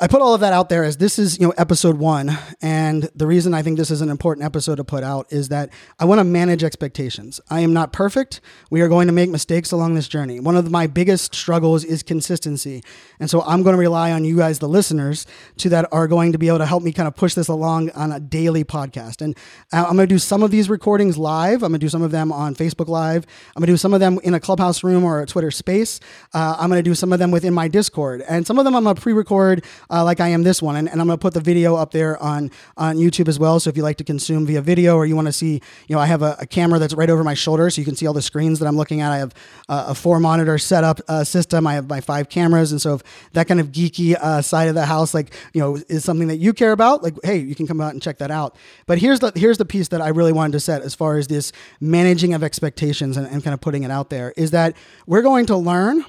I 0.00 0.06
put 0.06 0.22
all 0.22 0.32
of 0.32 0.42
that 0.42 0.52
out 0.52 0.68
there 0.68 0.84
as 0.84 0.98
this 0.98 1.18
is, 1.18 1.40
you 1.40 1.46
know, 1.48 1.54
episode 1.58 1.98
one. 1.98 2.38
And 2.62 3.10
the 3.16 3.26
reason 3.26 3.52
I 3.52 3.62
think 3.62 3.78
this 3.78 3.90
is 3.90 4.00
an 4.00 4.10
important 4.10 4.44
episode 4.44 4.76
to 4.76 4.84
put 4.84 5.02
out 5.02 5.26
is 5.32 5.48
that 5.48 5.70
I 5.98 6.04
want 6.04 6.20
to 6.20 6.24
manage 6.24 6.62
expectations. 6.62 7.40
I 7.50 7.60
am 7.60 7.72
not 7.72 7.92
perfect. 7.92 8.40
We 8.70 8.80
are 8.80 8.86
going 8.86 9.08
to 9.08 9.12
make 9.12 9.28
mistakes 9.28 9.72
along 9.72 9.94
this 9.96 10.06
journey. 10.06 10.38
One 10.38 10.54
of 10.54 10.70
my 10.70 10.86
biggest 10.86 11.34
struggles 11.34 11.82
is 11.82 12.04
consistency. 12.04 12.84
And 13.18 13.28
so 13.28 13.42
I'm 13.42 13.64
going 13.64 13.74
to 13.74 13.80
rely 13.80 14.12
on 14.12 14.24
you 14.24 14.36
guys, 14.36 14.60
the 14.60 14.68
listeners, 14.68 15.26
to 15.56 15.68
that 15.70 15.88
are 15.90 16.06
going 16.06 16.30
to 16.30 16.38
be 16.38 16.46
able 16.46 16.58
to 16.58 16.66
help 16.66 16.84
me 16.84 16.92
kind 16.92 17.08
of 17.08 17.16
push 17.16 17.34
this 17.34 17.48
along 17.48 17.90
on 17.90 18.12
a 18.12 18.20
daily 18.20 18.62
podcast. 18.62 19.20
And 19.20 19.36
uh, 19.72 19.84
I'm 19.88 19.96
going 19.96 20.06
to 20.08 20.14
do 20.14 20.20
some 20.20 20.44
of 20.44 20.52
these 20.52 20.70
recordings 20.70 21.18
live. 21.18 21.64
I'm 21.64 21.70
going 21.70 21.72
to 21.72 21.78
do 21.78 21.88
some 21.88 22.02
of 22.02 22.12
them 22.12 22.30
on 22.30 22.54
Facebook 22.54 22.86
Live. 22.86 23.26
I'm 23.56 23.60
going 23.60 23.66
to 23.66 23.72
do 23.72 23.76
some 23.76 23.94
of 23.94 23.98
them 23.98 24.20
in 24.22 24.34
a 24.34 24.38
clubhouse 24.38 24.84
room 24.84 25.02
or 25.02 25.22
a 25.22 25.26
Twitter 25.26 25.50
space. 25.50 25.98
Uh, 26.32 26.54
I'm 26.56 26.70
going 26.70 26.78
to 26.78 26.88
do 26.88 26.94
some 26.94 27.12
of 27.12 27.18
them 27.18 27.32
within 27.32 27.52
my 27.52 27.66
Discord. 27.66 28.22
And 28.28 28.46
some 28.46 28.60
of 28.60 28.64
them 28.64 28.76
I'm 28.76 28.84
going 28.84 28.94
to 28.94 29.02
pre 29.02 29.12
record 29.12 29.64
uh, 29.90 30.04
like 30.04 30.20
I 30.20 30.28
am 30.28 30.42
this 30.42 30.62
one. 30.62 30.76
And, 30.76 30.88
and 30.88 31.00
I'm 31.00 31.06
going 31.06 31.18
to 31.18 31.22
put 31.22 31.34
the 31.34 31.40
video 31.40 31.76
up 31.76 31.92
there 31.92 32.20
on, 32.22 32.50
on 32.76 32.96
YouTube 32.96 33.28
as 33.28 33.38
well. 33.38 33.60
So 33.60 33.70
if 33.70 33.76
you 33.76 33.82
like 33.82 33.96
to 33.98 34.04
consume 34.04 34.46
via 34.46 34.60
video 34.60 34.96
or 34.96 35.06
you 35.06 35.16
want 35.16 35.26
to 35.26 35.32
see, 35.32 35.60
you 35.86 35.96
know, 35.96 35.98
I 35.98 36.06
have 36.06 36.22
a, 36.22 36.36
a, 36.40 36.46
camera 36.46 36.78
that's 36.78 36.94
right 36.94 37.10
over 37.10 37.22
my 37.22 37.34
shoulder 37.34 37.68
so 37.70 37.80
you 37.80 37.84
can 37.84 37.96
see 37.96 38.06
all 38.06 38.14
the 38.14 38.22
screens 38.22 38.58
that 38.58 38.66
I'm 38.66 38.76
looking 38.76 39.00
at. 39.00 39.12
I 39.12 39.18
have 39.18 39.34
uh, 39.68 39.86
a 39.88 39.94
four 39.94 40.18
monitor 40.20 40.58
setup 40.58 41.00
uh, 41.08 41.24
system. 41.24 41.66
I 41.66 41.74
have 41.74 41.88
my 41.88 42.00
five 42.00 42.28
cameras. 42.28 42.72
And 42.72 42.80
so 42.80 42.94
if 42.94 43.30
that 43.32 43.48
kind 43.48 43.60
of 43.60 43.68
geeky 43.68 44.14
uh, 44.14 44.42
side 44.42 44.68
of 44.68 44.74
the 44.74 44.86
house, 44.86 45.14
like, 45.14 45.34
you 45.52 45.60
know, 45.60 45.76
is 45.88 46.04
something 46.04 46.28
that 46.28 46.36
you 46.36 46.52
care 46.52 46.72
about, 46.72 47.02
like, 47.02 47.14
hey, 47.22 47.38
you 47.38 47.54
can 47.54 47.66
come 47.66 47.80
out 47.80 47.92
and 47.92 48.02
check 48.02 48.18
that 48.18 48.30
out. 48.30 48.56
But 48.86 48.98
here's 48.98 49.20
the, 49.20 49.32
here's 49.34 49.58
the 49.58 49.64
piece 49.64 49.88
that 49.88 50.00
I 50.00 50.08
really 50.08 50.32
wanted 50.32 50.52
to 50.52 50.60
set 50.60 50.82
as 50.82 50.94
far 50.94 51.18
as 51.18 51.28
this 51.28 51.52
managing 51.80 52.34
of 52.34 52.42
expectations 52.42 53.16
and, 53.16 53.26
and 53.26 53.42
kind 53.44 53.54
of 53.54 53.60
putting 53.60 53.82
it 53.82 53.90
out 53.90 54.10
there 54.10 54.32
is 54.36 54.50
that 54.52 54.76
we're 55.06 55.22
going 55.22 55.46
to 55.46 55.56
learn, 55.56 56.04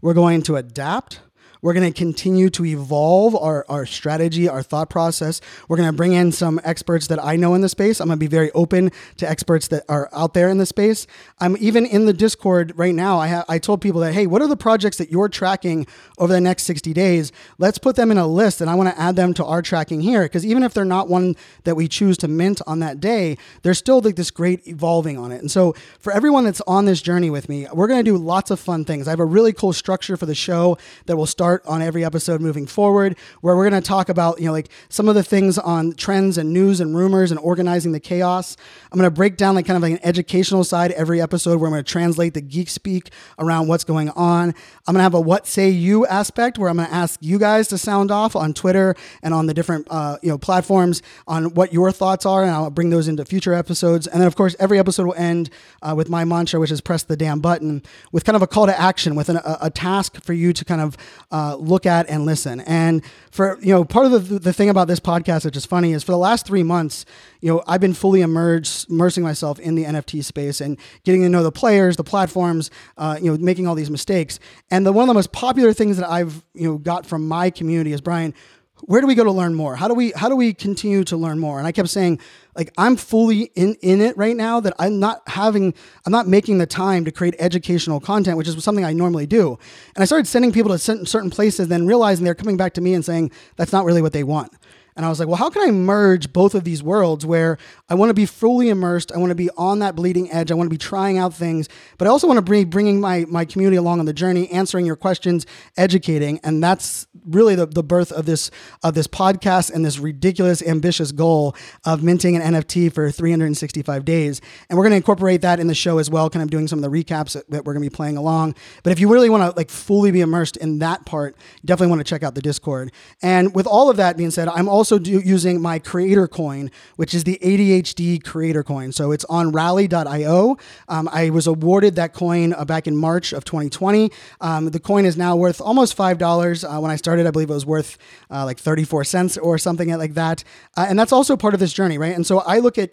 we're 0.00 0.14
going 0.14 0.42
to 0.42 0.56
adapt, 0.56 1.20
we're 1.62 1.72
going 1.74 1.90
to 1.90 1.96
continue 1.96 2.50
to 2.50 2.64
evolve 2.64 3.36
our, 3.36 3.64
our 3.68 3.86
strategy, 3.86 4.48
our 4.48 4.64
thought 4.64 4.90
process. 4.90 5.40
We're 5.68 5.76
going 5.76 5.88
to 5.88 5.96
bring 5.96 6.12
in 6.12 6.32
some 6.32 6.60
experts 6.64 7.06
that 7.06 7.24
I 7.24 7.36
know 7.36 7.54
in 7.54 7.60
the 7.60 7.68
space. 7.68 8.00
I'm 8.00 8.08
going 8.08 8.18
to 8.18 8.20
be 8.20 8.26
very 8.26 8.50
open 8.50 8.90
to 9.18 9.30
experts 9.30 9.68
that 9.68 9.84
are 9.88 10.10
out 10.12 10.34
there 10.34 10.48
in 10.48 10.58
the 10.58 10.66
space. 10.66 11.06
I'm 11.38 11.56
even 11.60 11.86
in 11.86 12.04
the 12.06 12.12
Discord 12.12 12.72
right 12.76 12.94
now. 12.94 13.18
I, 13.18 13.28
ha- 13.28 13.44
I 13.48 13.60
told 13.60 13.80
people 13.80 14.00
that, 14.00 14.12
hey, 14.12 14.26
what 14.26 14.42
are 14.42 14.48
the 14.48 14.56
projects 14.56 14.96
that 14.98 15.12
you're 15.12 15.28
tracking 15.28 15.86
over 16.18 16.32
the 16.32 16.40
next 16.40 16.64
60 16.64 16.92
days? 16.92 17.30
Let's 17.58 17.78
put 17.78 17.94
them 17.94 18.10
in 18.10 18.18
a 18.18 18.26
list 18.26 18.60
and 18.60 18.68
I 18.68 18.74
want 18.74 18.88
to 18.88 19.00
add 19.00 19.14
them 19.14 19.32
to 19.34 19.44
our 19.44 19.62
tracking 19.62 20.00
here. 20.00 20.24
Because 20.24 20.44
even 20.44 20.64
if 20.64 20.74
they're 20.74 20.84
not 20.84 21.08
one 21.08 21.36
that 21.62 21.76
we 21.76 21.86
choose 21.86 22.18
to 22.18 22.28
mint 22.28 22.60
on 22.66 22.80
that 22.80 22.98
day, 22.98 23.38
there's 23.62 23.78
still 23.78 24.00
like 24.00 24.16
this 24.16 24.32
great 24.32 24.66
evolving 24.66 25.16
on 25.16 25.30
it. 25.30 25.40
And 25.40 25.50
so 25.50 25.76
for 26.00 26.12
everyone 26.12 26.44
that's 26.44 26.60
on 26.62 26.86
this 26.86 27.00
journey 27.00 27.30
with 27.30 27.48
me, 27.48 27.68
we're 27.72 27.86
going 27.86 28.04
to 28.04 28.10
do 28.10 28.18
lots 28.18 28.50
of 28.50 28.58
fun 28.58 28.84
things. 28.84 29.06
I 29.06 29.10
have 29.10 29.20
a 29.20 29.24
really 29.24 29.52
cool 29.52 29.72
structure 29.72 30.16
for 30.16 30.26
the 30.26 30.34
show 30.34 30.76
that 31.06 31.16
will 31.16 31.26
start 31.26 31.51
on 31.66 31.82
every 31.82 32.04
episode 32.04 32.40
moving 32.40 32.66
forward, 32.66 33.16
where 33.40 33.56
we're 33.56 33.68
going 33.68 33.82
to 33.82 33.86
talk 33.86 34.08
about, 34.08 34.40
you 34.40 34.46
know, 34.46 34.52
like 34.52 34.68
some 34.88 35.08
of 35.08 35.14
the 35.14 35.22
things 35.22 35.58
on 35.58 35.92
trends 35.92 36.38
and 36.38 36.52
news 36.52 36.80
and 36.80 36.96
rumors 36.96 37.30
and 37.30 37.40
organizing 37.40 37.92
the 37.92 38.00
chaos. 38.00 38.56
I'm 38.90 38.98
going 38.98 39.10
to 39.10 39.14
break 39.14 39.36
down 39.36 39.54
like 39.54 39.66
kind 39.66 39.76
of 39.76 39.82
like 39.82 39.92
an 39.92 40.00
educational 40.02 40.64
side 40.64 40.92
every 40.92 41.20
episode 41.20 41.60
where 41.60 41.68
I'm 41.68 41.72
going 41.72 41.84
to 41.84 41.90
translate 41.90 42.34
the 42.34 42.40
geek 42.40 42.68
speak 42.68 43.10
around 43.38 43.68
what's 43.68 43.84
going 43.84 44.10
on. 44.10 44.54
I'm 44.86 44.94
going 44.94 44.96
to 44.96 45.02
have 45.02 45.14
a 45.14 45.20
what 45.20 45.46
say 45.46 45.68
you 45.68 46.06
aspect 46.06 46.58
where 46.58 46.70
I'm 46.70 46.76
going 46.76 46.88
to 46.88 46.94
ask 46.94 47.18
you 47.22 47.38
guys 47.38 47.68
to 47.68 47.78
sound 47.78 48.10
off 48.10 48.36
on 48.36 48.54
Twitter 48.54 48.94
and 49.22 49.34
on 49.34 49.46
the 49.46 49.54
different, 49.54 49.86
uh, 49.90 50.18
you 50.22 50.28
know, 50.28 50.38
platforms 50.38 51.02
on 51.26 51.54
what 51.54 51.72
your 51.72 51.92
thoughts 51.92 52.26
are. 52.26 52.42
And 52.42 52.50
I'll 52.50 52.70
bring 52.70 52.90
those 52.90 53.08
into 53.08 53.24
future 53.24 53.54
episodes. 53.54 54.06
And 54.06 54.20
then, 54.20 54.26
of 54.26 54.36
course, 54.36 54.56
every 54.58 54.78
episode 54.78 55.06
will 55.06 55.14
end 55.14 55.50
uh, 55.82 55.94
with 55.96 56.08
my 56.08 56.24
mantra, 56.24 56.60
which 56.60 56.70
is 56.70 56.80
press 56.80 57.02
the 57.02 57.16
damn 57.16 57.40
button 57.40 57.82
with 58.12 58.24
kind 58.24 58.36
of 58.36 58.42
a 58.42 58.46
call 58.46 58.66
to 58.66 58.80
action 58.80 59.14
with 59.14 59.28
an, 59.28 59.36
a, 59.36 59.58
a, 59.62 59.70
task 59.70 60.22
for 60.22 60.32
you 60.32 60.52
to 60.52 60.64
kind 60.64 60.80
of 60.80 60.96
uh, 61.30 61.41
uh, 61.42 61.56
look 61.56 61.86
at 61.86 62.08
and 62.08 62.24
listen. 62.24 62.60
And 62.60 63.02
for 63.30 63.58
you 63.60 63.72
know, 63.72 63.84
part 63.84 64.06
of 64.06 64.12
the 64.28 64.38
the 64.38 64.52
thing 64.52 64.68
about 64.68 64.88
this 64.88 65.00
podcast, 65.00 65.44
which 65.44 65.56
is 65.56 65.66
funny, 65.66 65.92
is 65.92 66.02
for 66.02 66.12
the 66.12 66.18
last 66.18 66.46
three 66.46 66.62
months, 66.62 67.04
you 67.40 67.52
know, 67.52 67.62
I've 67.66 67.80
been 67.80 67.94
fully 67.94 68.20
immersed, 68.20 68.88
immersing 68.88 69.22
myself 69.22 69.58
in 69.58 69.74
the 69.74 69.84
NFT 69.84 70.22
space 70.24 70.60
and 70.60 70.78
getting 71.04 71.22
to 71.22 71.28
know 71.28 71.42
the 71.42 71.52
players, 71.52 71.96
the 71.96 72.04
platforms, 72.04 72.70
uh, 72.96 73.18
you 73.20 73.30
know, 73.30 73.38
making 73.38 73.66
all 73.66 73.74
these 73.74 73.90
mistakes. 73.90 74.38
And 74.70 74.86
the 74.86 74.92
one 74.92 75.04
of 75.04 75.08
the 75.08 75.14
most 75.14 75.32
popular 75.32 75.72
things 75.72 75.96
that 75.96 76.08
I've 76.08 76.44
you 76.54 76.68
know 76.68 76.78
got 76.78 77.06
from 77.06 77.26
my 77.26 77.50
community 77.50 77.92
is 77.92 78.00
Brian 78.00 78.34
where 78.82 79.00
do 79.00 79.06
we 79.06 79.14
go 79.14 79.24
to 79.24 79.30
learn 79.30 79.54
more? 79.54 79.76
How 79.76 79.88
do 79.88 79.94
we 79.94 80.12
how 80.12 80.28
do 80.28 80.36
we 80.36 80.52
continue 80.52 81.04
to 81.04 81.16
learn 81.16 81.38
more? 81.38 81.58
And 81.58 81.66
I 81.66 81.72
kept 81.72 81.88
saying, 81.88 82.20
like, 82.56 82.72
I'm 82.76 82.96
fully 82.96 83.52
in 83.54 83.74
in 83.80 84.00
it 84.00 84.16
right 84.16 84.36
now 84.36 84.60
that 84.60 84.74
I'm 84.78 84.98
not 84.98 85.22
having 85.28 85.74
I'm 86.04 86.12
not 86.12 86.26
making 86.26 86.58
the 86.58 86.66
time 86.66 87.04
to 87.04 87.12
create 87.12 87.34
educational 87.38 88.00
content, 88.00 88.36
which 88.36 88.48
is 88.48 88.62
something 88.62 88.84
I 88.84 88.92
normally 88.92 89.26
do. 89.26 89.58
And 89.94 90.02
I 90.02 90.04
started 90.04 90.26
sending 90.26 90.52
people 90.52 90.76
to 90.76 90.78
certain 90.78 91.30
places, 91.30 91.68
then 91.68 91.86
realizing 91.86 92.24
they're 92.24 92.34
coming 92.34 92.56
back 92.56 92.74
to 92.74 92.80
me 92.80 92.94
and 92.94 93.04
saying 93.04 93.30
that's 93.56 93.72
not 93.72 93.84
really 93.84 94.02
what 94.02 94.12
they 94.12 94.24
want. 94.24 94.52
And 94.96 95.06
I 95.06 95.08
was 95.08 95.18
like, 95.18 95.28
well, 95.28 95.36
how 95.36 95.48
can 95.48 95.66
I 95.66 95.70
merge 95.70 96.32
both 96.32 96.54
of 96.54 96.64
these 96.64 96.82
worlds 96.82 97.24
where 97.24 97.56
I 97.88 97.94
want 97.94 98.10
to 98.10 98.14
be 98.14 98.26
fully 98.26 98.68
immersed, 98.68 99.10
I 99.12 99.18
want 99.18 99.30
to 99.30 99.34
be 99.34 99.48
on 99.56 99.78
that 99.78 99.96
bleeding 99.96 100.30
edge, 100.30 100.50
I 100.50 100.54
want 100.54 100.66
to 100.66 100.74
be 100.74 100.78
trying 100.78 101.16
out 101.18 101.32
things, 101.32 101.68
but 101.96 102.06
I 102.06 102.10
also 102.10 102.26
want 102.26 102.44
to 102.44 102.50
be 102.50 102.64
bringing 102.64 103.00
my, 103.00 103.24
my 103.28 103.44
community 103.44 103.76
along 103.76 104.00
on 104.00 104.06
the 104.06 104.12
journey, 104.12 104.50
answering 104.50 104.84
your 104.84 104.96
questions, 104.96 105.46
educating. 105.78 106.40
And 106.44 106.62
that's 106.62 107.06
really 107.24 107.54
the, 107.54 107.66
the 107.66 107.82
birth 107.82 108.12
of 108.12 108.26
this, 108.26 108.50
of 108.82 108.94
this 108.94 109.06
podcast 109.06 109.72
and 109.72 109.84
this 109.84 109.98
ridiculous, 109.98 110.62
ambitious 110.62 111.10
goal 111.10 111.56
of 111.84 112.02
minting 112.02 112.36
an 112.36 112.54
NFT 112.54 112.92
for 112.92 113.10
365 113.10 114.04
days. 114.04 114.40
And 114.68 114.76
we're 114.76 114.84
going 114.84 114.92
to 114.92 114.96
incorporate 114.96 115.40
that 115.42 115.58
in 115.58 115.68
the 115.68 115.74
show 115.74 115.98
as 115.98 116.10
well, 116.10 116.28
kind 116.28 116.42
of 116.42 116.50
doing 116.50 116.68
some 116.68 116.82
of 116.82 116.90
the 116.90 117.04
recaps 117.04 117.32
that, 117.32 117.62
we're 117.62 117.72
going 117.72 117.84
to 117.84 117.90
be 117.90 117.94
playing 117.94 118.16
along. 118.16 118.56
But 118.82 118.92
if 118.92 119.00
you 119.00 119.10
really 119.10 119.30
want 119.30 119.48
to 119.48 119.56
like 119.56 119.70
fully 119.70 120.10
be 120.10 120.20
immersed 120.20 120.56
in 120.56 120.80
that 120.80 121.06
part, 121.06 121.36
definitely 121.64 121.90
want 121.90 122.00
to 122.00 122.10
check 122.10 122.22
out 122.22 122.34
the 122.34 122.42
Discord. 122.42 122.92
And 123.22 123.54
with 123.54 123.66
all 123.66 123.88
of 123.88 123.96
that 123.98 124.16
being 124.16 124.32
said, 124.32 124.48
I'm 124.48 124.68
also 124.68 124.81
also 124.82 124.98
using 124.98 125.60
my 125.60 125.78
creator 125.78 126.26
coin, 126.26 126.68
which 126.96 127.14
is 127.14 127.22
the 127.22 127.38
ADHD 127.40 128.24
creator 128.24 128.64
coin. 128.64 128.90
So 128.90 129.12
it's 129.12 129.24
on 129.26 129.52
rally.io. 129.52 130.56
Um, 130.88 131.08
I 131.12 131.30
was 131.30 131.46
awarded 131.46 131.94
that 131.94 132.14
coin 132.14 132.52
uh, 132.52 132.64
back 132.64 132.88
in 132.88 132.96
March 132.96 133.32
of 133.32 133.44
2020. 133.44 134.10
Um, 134.40 134.70
the 134.70 134.80
coin 134.80 135.04
is 135.04 135.16
now 135.16 135.36
worth 135.36 135.60
almost 135.60 135.96
$5. 135.96 136.64
Uh, 136.64 136.80
when 136.80 136.90
I 136.90 136.96
started, 136.96 137.28
I 137.28 137.30
believe 137.30 137.48
it 137.48 137.54
was 137.54 137.64
worth 137.64 137.96
uh, 138.28 138.44
like 138.44 138.58
34 138.58 139.04
cents 139.04 139.38
or 139.38 139.56
something 139.56 139.96
like 139.96 140.14
that. 140.14 140.42
Uh, 140.76 140.86
and 140.88 140.98
that's 140.98 141.12
also 141.12 141.36
part 141.36 141.54
of 141.54 141.60
this 141.60 141.72
journey, 141.72 141.96
right? 141.96 142.16
And 142.16 142.26
so 142.26 142.40
I 142.40 142.58
look 142.58 142.76
at 142.76 142.90